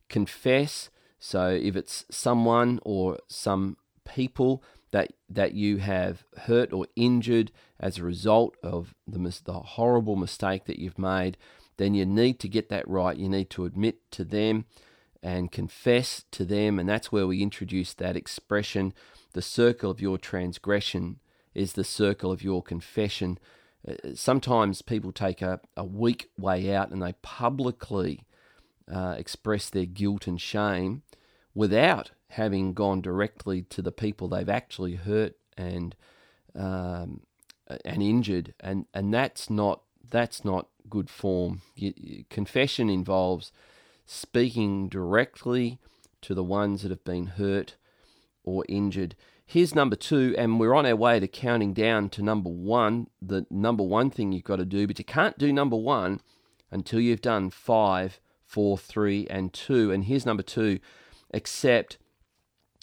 confess. 0.08 0.90
So 1.18 1.48
if 1.48 1.76
it's 1.76 2.04
someone 2.10 2.80
or 2.82 3.18
some 3.28 3.76
people 4.04 4.62
that 4.90 5.12
that 5.28 5.52
you 5.52 5.78
have 5.78 6.24
hurt 6.46 6.72
or 6.72 6.86
injured 6.96 7.52
as 7.78 7.98
a 7.98 8.04
result 8.04 8.56
of 8.62 8.94
the, 9.06 9.18
the 9.44 9.52
horrible 9.52 10.16
mistake 10.16 10.64
that 10.64 10.78
you've 10.78 10.98
made, 10.98 11.36
then 11.76 11.94
you 11.94 12.06
need 12.06 12.38
to 12.40 12.48
get 12.48 12.68
that 12.70 12.88
right. 12.88 13.16
You 13.16 13.28
need 13.28 13.50
to 13.50 13.64
admit 13.64 14.10
to 14.12 14.24
them 14.24 14.64
and 15.22 15.52
confess 15.52 16.24
to 16.30 16.44
them, 16.44 16.78
and 16.78 16.88
that's 16.88 17.10
where 17.10 17.26
we 17.26 17.42
introduce 17.42 17.92
that 17.94 18.16
expression, 18.16 18.94
the 19.32 19.42
circle 19.42 19.90
of 19.90 20.00
your 20.00 20.16
transgression 20.16 21.18
is 21.58 21.72
the 21.72 21.84
circle 21.84 22.30
of 22.30 22.42
your 22.42 22.62
confession. 22.62 23.38
Uh, 23.86 23.94
sometimes 24.14 24.82
people 24.82 25.12
take 25.12 25.42
a, 25.42 25.60
a 25.76 25.84
weak 25.84 26.30
way 26.38 26.74
out 26.74 26.90
and 26.90 27.02
they 27.02 27.14
publicly 27.22 28.24
uh, 28.92 29.14
express 29.18 29.68
their 29.68 29.86
guilt 29.86 30.26
and 30.26 30.40
shame 30.40 31.02
without 31.54 32.12
having 32.30 32.74
gone 32.74 33.00
directly 33.00 33.62
to 33.62 33.82
the 33.82 33.92
people 33.92 34.28
they've 34.28 34.48
actually 34.48 34.94
hurt 34.94 35.34
and 35.56 35.94
um, 36.54 37.20
and 37.84 38.02
injured, 38.02 38.54
and 38.60 38.86
and 38.94 39.12
that's 39.12 39.50
not 39.50 39.82
that's 40.10 40.44
not 40.44 40.68
good 40.88 41.10
form. 41.10 41.60
You, 41.76 42.24
confession 42.30 42.88
involves 42.88 43.52
speaking 44.06 44.88
directly 44.88 45.78
to 46.22 46.34
the 46.34 46.44
ones 46.44 46.82
that 46.82 46.90
have 46.90 47.04
been 47.04 47.26
hurt 47.26 47.76
or 48.42 48.64
injured. 48.68 49.14
Here's 49.50 49.74
number 49.74 49.96
two, 49.96 50.34
and 50.36 50.60
we're 50.60 50.74
on 50.74 50.84
our 50.84 50.94
way 50.94 51.18
to 51.20 51.26
counting 51.26 51.72
down 51.72 52.10
to 52.10 52.22
number 52.22 52.50
one, 52.50 53.06
the 53.22 53.46
number 53.48 53.82
one 53.82 54.10
thing 54.10 54.30
you've 54.30 54.44
got 54.44 54.56
to 54.56 54.66
do, 54.66 54.86
but 54.86 54.98
you 54.98 55.06
can't 55.06 55.38
do 55.38 55.54
number 55.54 55.74
one 55.74 56.20
until 56.70 57.00
you've 57.00 57.22
done 57.22 57.48
five, 57.48 58.20
four, 58.44 58.76
three, 58.76 59.26
and 59.30 59.54
two. 59.54 59.90
And 59.90 60.04
here's 60.04 60.26
number 60.26 60.42
two 60.42 60.80
accept. 61.32 61.96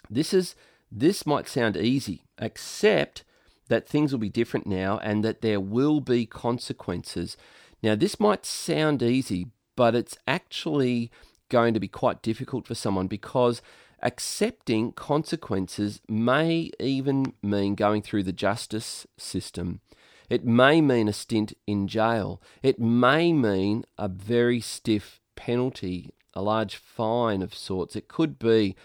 This 0.10 0.34
is 0.34 0.56
this 0.92 1.24
might 1.28 1.48
sound 1.48 1.78
easy, 1.78 2.24
except 2.40 3.24
that 3.68 3.88
things 3.88 4.12
will 4.12 4.20
be 4.20 4.30
different 4.30 4.66
now 4.66 4.98
and 5.04 5.24
that 5.24 5.42
there 5.42 5.60
will 5.60 6.00
be 6.00 6.26
consequences. 6.26 7.38
Now, 7.84 7.94
this 7.94 8.20
might 8.20 8.44
sound 8.44 9.04
easy, 9.04 9.52
but 9.76 9.94
it's 9.94 10.18
actually 10.26 11.12
going 11.50 11.76
to 11.76 11.80
be 11.80 11.88
quite 11.88 12.24
difficult 12.24 12.66
for 12.66 12.74
someone 12.74 13.06
because 13.06 13.62
accepting 14.06 14.92
consequences 14.92 16.00
may 16.08 16.70
even 16.80 17.34
mean 17.42 17.74
going 17.74 18.04
through 18.04 18.24
the 18.24 18.32
justice 18.32 19.08
system. 19.18 19.82
It 20.30 20.46
may 20.46 20.80
mean 20.80 21.08
a 21.08 21.14
stint 21.14 21.54
in 21.66 21.88
jail. 21.88 22.42
It 22.62 22.80
may 22.80 23.34
mean 23.34 23.84
a 23.98 24.08
very 24.08 24.62
stiff 24.62 25.20
penalty, 25.36 26.12
a 26.36 26.44
large 26.44 26.76
fine 26.76 27.42
of 27.42 27.56
sorts. 27.56 27.96
It 27.96 28.08
could 28.08 28.38
be 28.38 28.76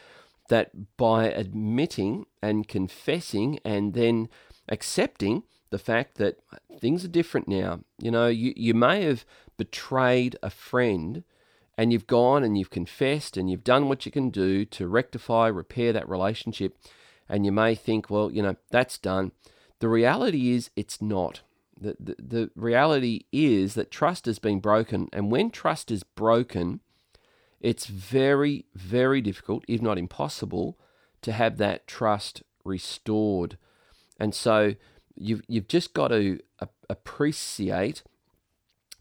that 0.48 0.96
by 0.96 1.26
admitting 1.26 2.26
and 2.42 2.66
confessing 2.66 3.60
and 3.64 3.92
then 3.94 4.28
accepting 4.68 5.44
the 5.68 5.78
fact 5.78 6.16
that 6.16 6.38
things 6.80 7.04
are 7.04 7.08
different 7.08 7.46
now, 7.46 7.80
you 8.00 8.10
know, 8.10 8.26
you, 8.26 8.52
you 8.56 8.74
may 8.74 9.02
have 9.02 9.24
betrayed 9.56 10.36
a 10.42 10.50
friend 10.50 11.24
and 11.80 11.94
you've 11.94 12.06
gone 12.06 12.44
and 12.44 12.58
you've 12.58 12.68
confessed 12.68 13.38
and 13.38 13.50
you've 13.50 13.64
done 13.64 13.88
what 13.88 14.04
you 14.04 14.12
can 14.12 14.28
do 14.28 14.66
to 14.66 14.86
rectify, 14.86 15.46
repair 15.46 15.94
that 15.94 16.06
relationship, 16.06 16.76
and 17.26 17.46
you 17.46 17.50
may 17.50 17.74
think, 17.74 18.10
well, 18.10 18.30
you 18.30 18.42
know, 18.42 18.54
that's 18.70 18.98
done. 18.98 19.32
The 19.78 19.88
reality 19.88 20.50
is 20.50 20.68
it's 20.76 21.00
not. 21.00 21.40
The, 21.80 21.96
the, 21.98 22.16
the 22.18 22.50
reality 22.54 23.24
is 23.32 23.72
that 23.76 23.90
trust 23.90 24.26
has 24.26 24.38
been 24.38 24.60
broken, 24.60 25.08
and 25.10 25.32
when 25.32 25.50
trust 25.50 25.90
is 25.90 26.02
broken, 26.02 26.80
it's 27.62 27.86
very, 27.86 28.66
very 28.74 29.22
difficult, 29.22 29.64
if 29.66 29.80
not 29.80 29.96
impossible, 29.96 30.78
to 31.22 31.32
have 31.32 31.56
that 31.56 31.86
trust 31.86 32.42
restored. 32.62 33.56
And 34.18 34.34
so 34.34 34.74
you've, 35.14 35.40
you've 35.48 35.68
just 35.68 35.94
got 35.94 36.08
to 36.08 36.40
appreciate 36.90 38.02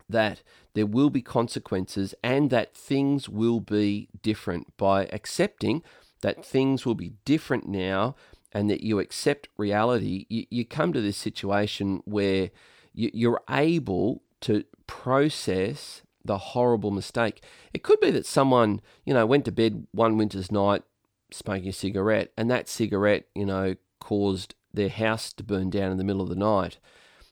that 0.09 0.41
there 0.73 0.85
will 0.85 1.09
be 1.09 1.21
consequences 1.21 2.15
and 2.23 2.49
that 2.49 2.75
things 2.75 3.29
will 3.29 3.59
be 3.59 4.09
different 4.21 4.75
by 4.77 5.05
accepting 5.07 5.83
that 6.21 6.45
things 6.45 6.85
will 6.85 6.95
be 6.95 7.13
different 7.25 7.67
now 7.67 8.15
and 8.51 8.69
that 8.69 8.81
you 8.81 8.99
accept 8.99 9.47
reality, 9.57 10.25
you, 10.27 10.45
you 10.49 10.65
come 10.65 10.91
to 10.91 11.01
this 11.01 11.17
situation 11.17 12.01
where 12.05 12.49
you, 12.93 13.11
you're 13.13 13.41
able 13.49 14.23
to 14.41 14.63
process 14.87 16.01
the 16.25 16.37
horrible 16.37 16.91
mistake. 16.91 17.43
It 17.73 17.83
could 17.83 17.99
be 17.99 18.11
that 18.11 18.25
someone, 18.25 18.81
you 19.05 19.13
know, 19.13 19.25
went 19.25 19.45
to 19.45 19.51
bed 19.51 19.87
one 19.91 20.17
winter's 20.17 20.51
night 20.51 20.83
smoking 21.31 21.69
a 21.69 21.73
cigarette, 21.73 22.31
and 22.37 22.49
that 22.49 22.67
cigarette, 22.67 23.25
you 23.35 23.45
know, 23.45 23.75
caused 23.99 24.55
their 24.73 24.89
house 24.89 25.31
to 25.33 25.43
burn 25.43 25.69
down 25.69 25.91
in 25.91 25.97
the 25.97 26.03
middle 26.03 26.21
of 26.21 26.29
the 26.29 26.35
night. 26.35 26.79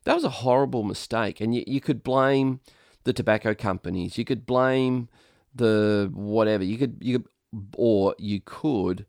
That 0.08 0.16
was 0.16 0.24
a 0.24 0.30
horrible 0.30 0.84
mistake, 0.84 1.42
and 1.42 1.54
you, 1.54 1.64
you 1.68 1.82
could 1.82 2.04
blame 2.04 2.62
the 3.04 3.14
tobacco 3.14 3.54
companies. 3.54 4.18
You 4.18 4.26
could 4.26 4.46
blame 4.46 5.10
the 5.54 6.10
whatever. 6.14 6.64
You 6.64 6.78
could 6.78 6.98
you 7.02 7.20
could 7.20 7.28
or 7.76 8.16
you 8.18 8.42
could 8.44 9.06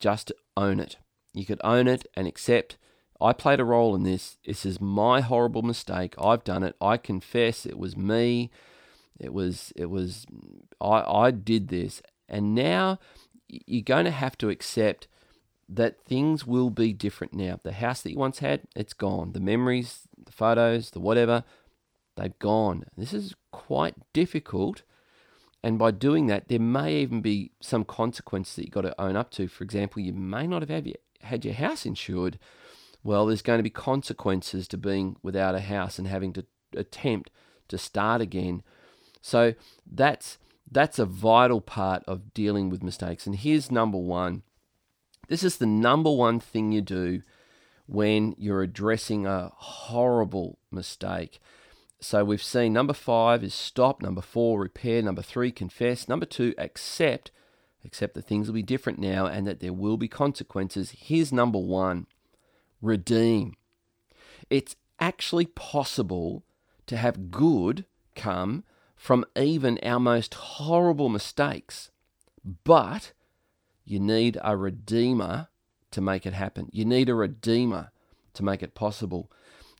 just 0.00 0.32
own 0.56 0.80
it. 0.80 0.96
You 1.34 1.44
could 1.44 1.60
own 1.62 1.86
it 1.86 2.06
and 2.14 2.26
accept 2.26 2.78
I 3.20 3.32
played 3.32 3.60
a 3.60 3.64
role 3.64 3.94
in 3.94 4.04
this. 4.04 4.38
This 4.46 4.64
is 4.64 4.80
my 4.80 5.20
horrible 5.20 5.62
mistake. 5.62 6.14
I've 6.18 6.44
done 6.44 6.62
it. 6.62 6.76
I 6.80 6.96
confess 6.96 7.66
it 7.66 7.78
was 7.78 7.96
me. 7.96 8.50
It 9.18 9.32
was 9.32 9.72
it 9.76 9.86
was 9.86 10.24
I 10.80 11.02
I 11.02 11.30
did 11.30 11.68
this. 11.68 12.00
And 12.28 12.54
now 12.54 12.98
you're 13.48 13.82
going 13.82 14.04
to 14.04 14.10
have 14.10 14.38
to 14.38 14.50
accept 14.50 15.08
that 15.68 16.04
things 16.04 16.46
will 16.46 16.70
be 16.70 16.92
different 16.92 17.34
now. 17.34 17.58
The 17.62 17.72
house 17.72 18.02
that 18.02 18.12
you 18.12 18.18
once 18.18 18.38
had, 18.38 18.62
it's 18.76 18.94
gone. 18.94 19.32
The 19.32 19.40
memories, 19.40 20.07
the 20.28 20.32
photos, 20.34 20.90
the 20.90 21.00
whatever, 21.00 21.44
they've 22.16 22.38
gone. 22.38 22.84
This 22.96 23.12
is 23.12 23.34
quite 23.50 23.94
difficult. 24.12 24.82
And 25.62 25.78
by 25.78 25.90
doing 25.90 26.26
that, 26.26 26.48
there 26.48 26.60
may 26.60 27.00
even 27.00 27.20
be 27.20 27.50
some 27.60 27.84
consequences 27.84 28.54
that 28.56 28.64
you've 28.64 28.74
got 28.74 28.82
to 28.82 29.00
own 29.00 29.16
up 29.16 29.30
to. 29.32 29.48
For 29.48 29.64
example, 29.64 30.00
you 30.02 30.12
may 30.12 30.46
not 30.46 30.62
have 30.62 30.86
had 31.22 31.44
your 31.44 31.54
house 31.54 31.84
insured. 31.84 32.38
Well, 33.02 33.26
there's 33.26 33.42
going 33.42 33.58
to 33.58 33.64
be 33.64 33.70
consequences 33.70 34.68
to 34.68 34.76
being 34.76 35.16
without 35.22 35.54
a 35.54 35.60
house 35.60 35.98
and 35.98 36.06
having 36.06 36.32
to 36.34 36.46
attempt 36.76 37.30
to 37.68 37.78
start 37.78 38.20
again. 38.20 38.62
So 39.20 39.54
that's 39.90 40.38
that's 40.70 40.98
a 40.98 41.06
vital 41.06 41.62
part 41.62 42.04
of 42.06 42.34
dealing 42.34 42.68
with 42.68 42.82
mistakes. 42.82 43.26
And 43.26 43.34
here's 43.34 43.70
number 43.70 43.98
one 43.98 44.42
this 45.28 45.42
is 45.42 45.58
the 45.58 45.66
number 45.66 46.10
one 46.10 46.40
thing 46.40 46.72
you 46.72 46.80
do 46.80 47.22
when 47.88 48.34
you're 48.36 48.62
addressing 48.62 49.26
a 49.26 49.50
horrible 49.54 50.58
mistake. 50.70 51.40
So 52.00 52.22
we've 52.22 52.42
seen 52.42 52.74
number 52.74 52.92
five 52.92 53.42
is 53.42 53.54
stop, 53.54 54.02
number 54.02 54.20
four, 54.20 54.60
repair, 54.60 55.02
number 55.02 55.22
three, 55.22 55.50
confess, 55.50 56.06
number 56.06 56.26
two, 56.26 56.54
accept, 56.58 57.30
accept 57.84 58.12
that 58.14 58.26
things 58.26 58.46
will 58.46 58.54
be 58.54 58.62
different 58.62 58.98
now 58.98 59.26
and 59.26 59.46
that 59.46 59.60
there 59.60 59.72
will 59.72 59.96
be 59.96 60.06
consequences. 60.06 60.94
Here's 60.98 61.32
number 61.32 61.58
one 61.58 62.06
redeem. 62.82 63.56
It's 64.50 64.76
actually 65.00 65.46
possible 65.46 66.44
to 66.86 66.96
have 66.98 67.30
good 67.30 67.86
come 68.14 68.64
from 68.94 69.24
even 69.34 69.78
our 69.82 69.98
most 69.98 70.34
horrible 70.34 71.08
mistakes, 71.08 71.90
but 72.44 73.12
you 73.86 73.98
need 73.98 74.36
a 74.44 74.58
redeemer 74.58 75.48
to 75.90 76.00
make 76.00 76.26
it 76.26 76.32
happen. 76.32 76.68
You 76.72 76.84
need 76.84 77.08
a 77.08 77.14
redeemer 77.14 77.90
to 78.34 78.44
make 78.44 78.62
it 78.62 78.74
possible. 78.74 79.30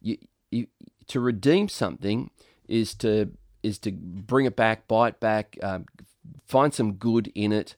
You, 0.00 0.18
you, 0.50 0.66
to 1.08 1.20
redeem 1.20 1.68
something 1.68 2.30
is 2.66 2.94
to 2.96 3.30
is 3.62 3.78
to 3.80 3.90
bring 3.92 4.46
it 4.46 4.54
back, 4.56 4.86
buy 4.86 5.08
it 5.08 5.18
back, 5.18 5.58
um, 5.62 5.86
find 6.46 6.72
some 6.72 6.92
good 6.92 7.30
in 7.34 7.52
it, 7.52 7.74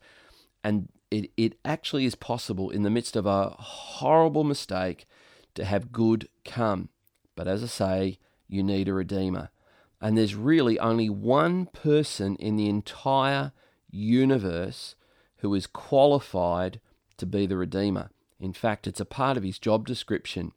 and 0.63 0.89
it, 1.11 1.31
it 1.37 1.55
actually 1.65 2.05
is 2.05 2.15
possible 2.15 2.69
in 2.69 2.83
the 2.83 2.91
midst 2.91 3.17
of 3.17 3.25
a 3.25 3.51
horrible 3.51 4.45
mistake 4.45 5.07
to 5.55 5.65
have 5.65 5.91
good 5.91 6.29
come. 6.45 6.91
But 7.35 7.49
as 7.49 7.63
I 7.65 7.67
say, 7.67 8.19
you 8.47 8.63
need 8.63 8.89
a 8.89 8.93
redeemer. 8.93 9.51
And 10.01 10.17
there's 10.17 10.35
really 10.35 10.79
only 10.79 11.09
one 11.11 11.67
person 11.67 12.37
in 12.37 12.57
the 12.57 12.69
entire 12.69 13.53
universe 13.91 14.95
who 15.39 15.55
is 15.55 15.67
qualified 15.67 16.81
to 17.19 17.27
be 17.27 17.47
the 17.47 17.57
Redeemer. 17.57 18.11
In 18.41 18.53
fact, 18.53 18.87
it's 18.87 19.01
a 19.01 19.05
part 19.05 19.37
of 19.37 19.43
his 19.43 19.59
job 19.59 19.87
description. 19.87 20.53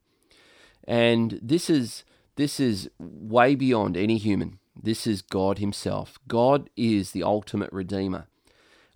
And 0.85 1.39
this 1.41 1.69
is 1.69 2.03
this 2.35 2.59
is 2.59 2.89
way 2.97 3.55
beyond 3.55 3.95
any 3.95 4.17
human. 4.17 4.59
This 4.75 5.05
is 5.05 5.21
God 5.21 5.59
Himself. 5.59 6.17
God 6.27 6.69
is 6.75 7.11
the 7.11 7.21
ultimate 7.21 7.71
Redeemer. 7.71 8.27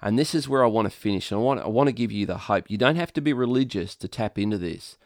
And 0.02 0.18
this 0.18 0.34
is 0.34 0.50
where 0.50 0.64
I 0.64 0.68
want 0.68 0.90
to 0.90 0.98
finish. 0.98 1.32
I 1.32 1.36
want, 1.36 1.60
I 1.60 1.68
want 1.68 1.88
to 1.88 1.94
give 1.94 2.12
you 2.12 2.26
the 2.26 2.38
hope. 2.38 2.70
You 2.70 2.78
don't 2.80 2.96
have 2.96 3.14
to 3.14 3.22
be 3.22 3.34
religious 3.34 3.96
to 3.98 4.08
tap 4.08 4.40
into 4.40 4.58
this. 4.58 4.98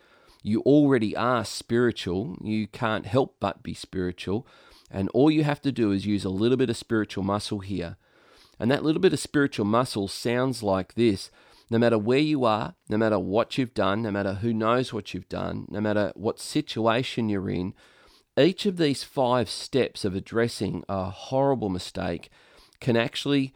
You 0.43 0.61
already 0.61 1.15
are 1.15 1.43
spiritual. 1.43 2.37
You 2.41 2.67
can't 2.67 3.05
help 3.05 3.35
but 3.41 3.63
be 3.63 3.73
spiritual. 3.73 4.47
And 4.89 5.09
all 5.09 5.29
you 5.29 5.43
have 5.43 5.61
to 5.61 5.71
do 5.71 5.91
is 5.91 6.05
use 6.05 6.23
a 6.23 6.29
little 6.29 6.57
bit 6.57 6.69
of 6.69 6.77
spiritual 6.77 7.23
muscle 7.23 7.59
here 7.59 7.97
and 8.61 8.69
that 8.69 8.83
little 8.83 9.01
bit 9.01 9.11
of 9.11 9.19
spiritual 9.19 9.65
muscle 9.65 10.07
sounds 10.07 10.61
like 10.61 10.93
this 10.93 11.31
no 11.71 11.79
matter 11.79 11.97
where 11.97 12.19
you 12.19 12.43
are, 12.43 12.75
no 12.89 12.97
matter 12.97 13.17
what 13.17 13.57
you've 13.57 13.73
done, 13.73 14.01
no 14.01 14.11
matter 14.11 14.33
who 14.35 14.53
knows 14.53 14.91
what 14.91 15.13
you've 15.13 15.29
done, 15.29 15.65
no 15.69 15.79
matter 15.79 16.11
what 16.15 16.37
situation 16.37 17.29
you're 17.29 17.49
in, 17.49 17.73
each 18.37 18.65
of 18.65 18.75
these 18.75 19.05
five 19.05 19.49
steps 19.49 20.03
of 20.03 20.13
addressing 20.13 20.83
a 20.89 21.09
horrible 21.09 21.69
mistake 21.69 22.29
can 22.81 22.97
actually 22.97 23.53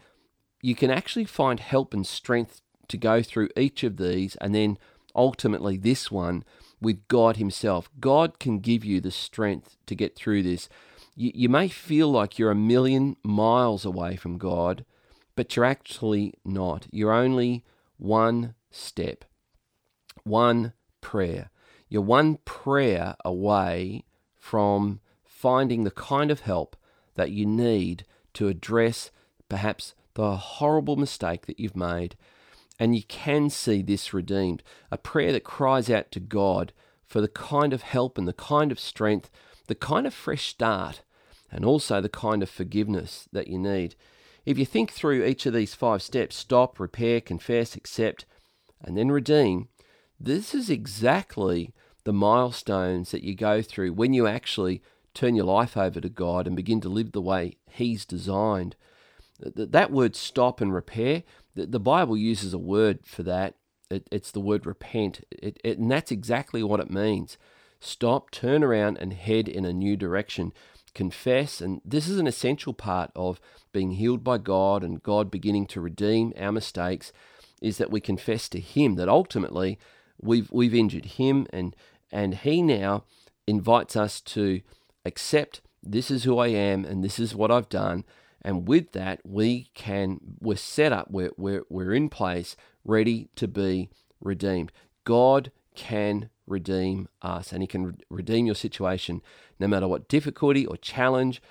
you 0.62 0.76
can 0.76 0.90
actually 0.90 1.26
find 1.26 1.60
help 1.60 1.94
and 1.94 2.08
strength 2.08 2.62
to 2.88 2.98
go 2.98 3.22
through 3.22 3.50
each 3.58 3.84
of 3.84 3.98
these 3.98 4.36
and 4.38 4.56
then 4.56 4.78
ultimately 5.14 5.76
this 5.76 6.10
one 6.10 6.46
with 6.82 7.08
God 7.10 7.36
himself. 7.36 7.90
God 8.00 8.40
can 8.40 8.60
give 8.60 8.86
you 8.86 9.02
the 9.02 9.12
strength 9.12 9.76
to 9.88 9.96
get 9.96 10.16
through 10.16 10.44
this. 10.44 10.70
You, 11.16 11.32
you 11.36 11.50
may 11.50 11.68
feel 11.68 12.10
like 12.10 12.40
you're 12.40 12.52
a 12.52 12.56
million 12.56 13.18
miles 13.24 13.84
away 13.86 14.16
from 14.16 14.38
God, 14.38 14.86
but 15.36 15.56
you're 15.56 15.66
actually 15.66 16.34
not. 16.46 16.88
You're 16.92 17.14
only 17.14 17.64
one 17.98 18.56
step, 18.72 19.26
one 20.24 20.74
prayer. 21.02 21.50
You're 21.88 22.02
one 22.02 22.40
prayer 22.46 23.16
away 23.24 24.06
from 24.36 25.00
finding 25.24 25.84
the 25.84 25.92
kind 25.92 26.32
of 26.32 26.42
help 26.42 26.76
that 27.16 27.32
you 27.32 27.46
need 27.46 28.06
to 28.34 28.48
address 28.48 29.12
perhaps 29.50 29.94
the 30.16 30.36
horrible 30.38 30.96
mistake 30.96 31.46
that 31.46 31.60
you've 31.60 31.76
made. 31.76 32.16
And 32.80 32.96
you 32.96 33.04
can 33.04 33.50
see 33.50 33.82
this 33.82 34.14
redeemed. 34.14 34.64
A 34.92 34.98
prayer 34.98 35.32
that 35.32 35.44
cries 35.44 35.90
out 35.90 36.12
to 36.12 36.20
God 36.20 36.74
for 37.06 37.22
the 37.22 37.28
kind 37.28 37.72
of 37.72 37.84
help 37.84 38.18
and 38.18 38.28
the 38.28 38.34
kind 38.34 38.72
of 38.72 38.80
strength, 38.80 39.30
the 39.68 39.76
kind 39.76 40.06
of 40.06 40.14
fresh 40.14 40.48
start, 40.48 41.02
and 41.52 41.64
also 41.64 42.02
the 42.02 42.10
kind 42.10 42.44
of 42.44 42.50
forgiveness 42.50 43.30
that 43.32 43.48
you 43.48 43.58
need. 43.58 43.96
If 44.46 44.58
you 44.60 44.66
think 44.66 44.92
through 44.92 45.26
each 45.26 45.46
of 45.46 45.54
these 45.54 45.74
five 45.74 46.02
steps 46.02 46.36
stop, 46.36 46.80
repair, 46.80 47.20
confess, 47.22 47.76
accept, 47.76 48.26
and 48.82 48.98
then 48.98 49.12
redeem 49.12 49.70
this 50.20 50.56
is 50.56 50.70
exactly 50.70 51.74
the 52.04 52.14
milestones 52.14 53.12
that 53.12 53.24
you 53.24 53.36
go 53.36 53.62
through 53.62 53.94
when 53.94 54.14
you 54.14 54.28
actually 54.28 54.82
turn 55.14 55.36
your 55.36 55.46
life 55.46 55.76
over 55.76 56.00
to 56.00 56.10
God 56.10 56.48
and 56.48 56.56
begin 56.56 56.80
to 56.82 56.90
live 56.90 57.12
the 57.12 57.22
way 57.22 57.58
He's 57.70 58.06
designed. 58.06 58.76
That 59.40 59.92
word 59.92 60.16
stop 60.16 60.62
and 60.62 60.74
repair, 60.74 61.24
the 61.56 61.80
Bible 61.80 62.16
uses 62.16 62.54
a 62.54 62.60
word 62.60 63.00
for 63.06 63.24
that. 63.24 63.56
It's 63.90 64.32
the 64.32 64.40
word 64.40 64.66
repent. 64.66 65.22
And 65.64 65.92
that's 65.92 66.12
exactly 66.12 66.64
what 66.64 66.80
it 66.80 66.90
means. 66.90 67.38
Stop, 67.80 68.32
turn 68.32 68.64
around, 68.64 68.98
and 68.98 69.14
head 69.14 69.48
in 69.48 69.66
a 69.66 69.74
new 69.74 69.98
direction 69.98 70.54
confess, 70.96 71.62
and 71.62 71.82
this 71.86 72.08
is 72.08 72.18
an 72.18 72.26
essential 72.26 72.74
part 72.74 73.12
of 73.16 73.40
being 73.72 73.92
healed 73.92 74.24
by 74.24 74.40
God 74.40 74.84
and 74.84 75.04
God 75.04 75.30
beginning 75.30 75.68
to 75.68 75.82
redeem 75.82 76.34
our 76.40 76.52
mistakes, 76.52 77.14
is 77.62 77.78
that 77.78 77.92
we 77.92 78.00
confess 78.02 78.50
to 78.50 78.60
Him 78.60 78.96
that 78.96 79.10
ultimately 79.10 79.78
we've 80.20 80.52
we've 80.52 80.74
injured 80.74 81.06
Him, 81.06 81.46
and 81.52 81.76
and 82.12 82.36
He 82.36 82.62
now 82.62 83.04
invites 83.46 83.96
us 83.96 84.22
to 84.22 84.62
accept 85.06 85.62
this 85.84 86.10
is 86.10 86.24
who 86.24 86.40
I 86.40 86.48
am 86.48 86.84
and 86.84 87.04
this 87.04 87.20
is 87.20 87.36
what 87.36 87.52
I've 87.52 87.70
done. 87.70 88.04
And 88.42 88.68
with 88.68 88.92
that, 88.94 89.22
we 89.24 89.70
can 89.74 90.20
we're 90.40 90.58
set 90.58 90.92
up, 90.92 91.10
we're 91.12 91.32
we're, 91.38 91.64
we're 91.70 91.94
in 91.94 92.10
place, 92.10 92.56
ready 92.84 93.30
to 93.36 93.48
be 93.48 93.90
redeemed. 94.20 94.72
God 95.04 95.52
can 95.76 96.30
redeem 96.48 97.08
us 97.22 97.52
and 97.52 97.62
He 97.62 97.68
can 97.68 97.98
redeem 98.10 98.46
your 98.46 98.56
situation 98.56 99.22
no 99.60 99.68
matter 99.68 99.88
what 99.88 100.08
difficulty 100.08 100.66
or 100.66 100.78
challenge 100.78 101.42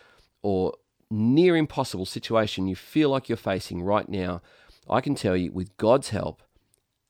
or 0.42 0.74
near 1.10 1.56
impossible 1.56 2.06
situation 2.06 2.66
you 2.66 2.76
feel 2.76 3.10
like 3.10 3.28
you're 3.28 3.36
facing 3.36 3.82
right 3.82 4.08
now. 4.08 4.42
I 4.88 5.00
can 5.00 5.14
tell 5.14 5.36
you, 5.36 5.50
with 5.52 5.76
God's 5.76 6.10
help, 6.10 6.42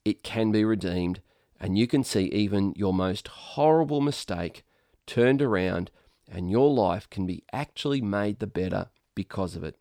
it 0.05 0.23
can 0.23 0.53
be 0.53 0.64
redeemed, 0.64 1.20
and 1.61 1.79
you 1.79 1.87
can 1.87 2.05
see 2.05 2.25
even 2.27 2.73
your 2.77 2.94
most 2.94 3.27
horrible 3.29 4.01
mistake 4.01 4.64
turned 5.07 5.42
around, 5.42 5.90
and 6.31 6.51
your 6.51 6.70
life 6.70 7.09
can 7.11 7.27
be 7.27 7.42
actually 7.53 8.01
made 8.01 8.38
the 8.38 8.47
better 8.47 8.90
because 9.14 9.57
of 9.57 9.64
it. 9.64 9.77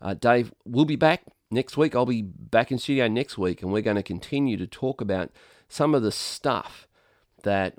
Uh, 0.00 0.14
Dave, 0.14 0.52
we'll 0.64 0.84
be 0.84 0.96
back 0.96 1.22
next 1.50 1.76
week. 1.76 1.94
I'll 1.94 2.06
be 2.06 2.22
back 2.22 2.70
in 2.70 2.78
studio 2.78 3.08
next 3.08 3.38
week, 3.38 3.62
and 3.62 3.72
we're 3.72 3.82
going 3.82 3.96
to 3.96 4.02
continue 4.02 4.56
to 4.56 4.66
talk 4.66 5.00
about 5.00 5.30
some 5.68 5.94
of 5.94 6.02
the 6.02 6.12
stuff 6.12 6.86
that 7.42 7.74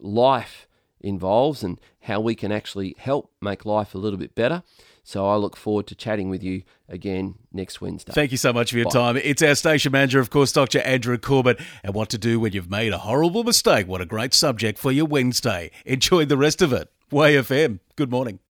life 0.00 0.66
involves 1.00 1.62
and 1.62 1.80
how 2.00 2.20
we 2.20 2.34
can 2.34 2.50
actually 2.52 2.94
help 2.98 3.30
make 3.40 3.64
life 3.64 3.94
a 3.94 3.98
little 3.98 4.18
bit 4.18 4.34
better. 4.34 4.62
So 5.04 5.26
I 5.26 5.36
look 5.36 5.56
forward 5.56 5.86
to 5.86 5.94
chatting 5.94 6.28
with 6.28 6.42
you 6.42 6.64
again 6.88 7.36
next 7.52 7.80
Wednesday. 7.80 8.12
Thank 8.12 8.30
you 8.30 8.36
so 8.36 8.52
much 8.52 8.72
for 8.72 8.76
your 8.76 8.86
Bye. 8.86 8.90
time. 8.90 9.16
It's 9.16 9.42
our 9.42 9.54
station 9.54 9.92
manager, 9.92 10.20
of 10.20 10.28
course, 10.28 10.52
Dr. 10.52 10.80
Andrew 10.80 11.16
Corbett, 11.16 11.60
and 11.82 11.94
what 11.94 12.10
to 12.10 12.18
do 12.18 12.38
when 12.38 12.52
you've 12.52 12.70
made 12.70 12.92
a 12.92 12.98
horrible 12.98 13.42
mistake. 13.42 13.86
What 13.88 14.02
a 14.02 14.06
great 14.06 14.34
subject 14.34 14.78
for 14.78 14.92
your 14.92 15.06
Wednesday. 15.06 15.70
Enjoy 15.86 16.24
the 16.26 16.36
rest 16.36 16.60
of 16.60 16.72
it. 16.72 16.90
Way 17.10 17.36
FM. 17.36 17.80
Good 17.96 18.10
morning. 18.10 18.40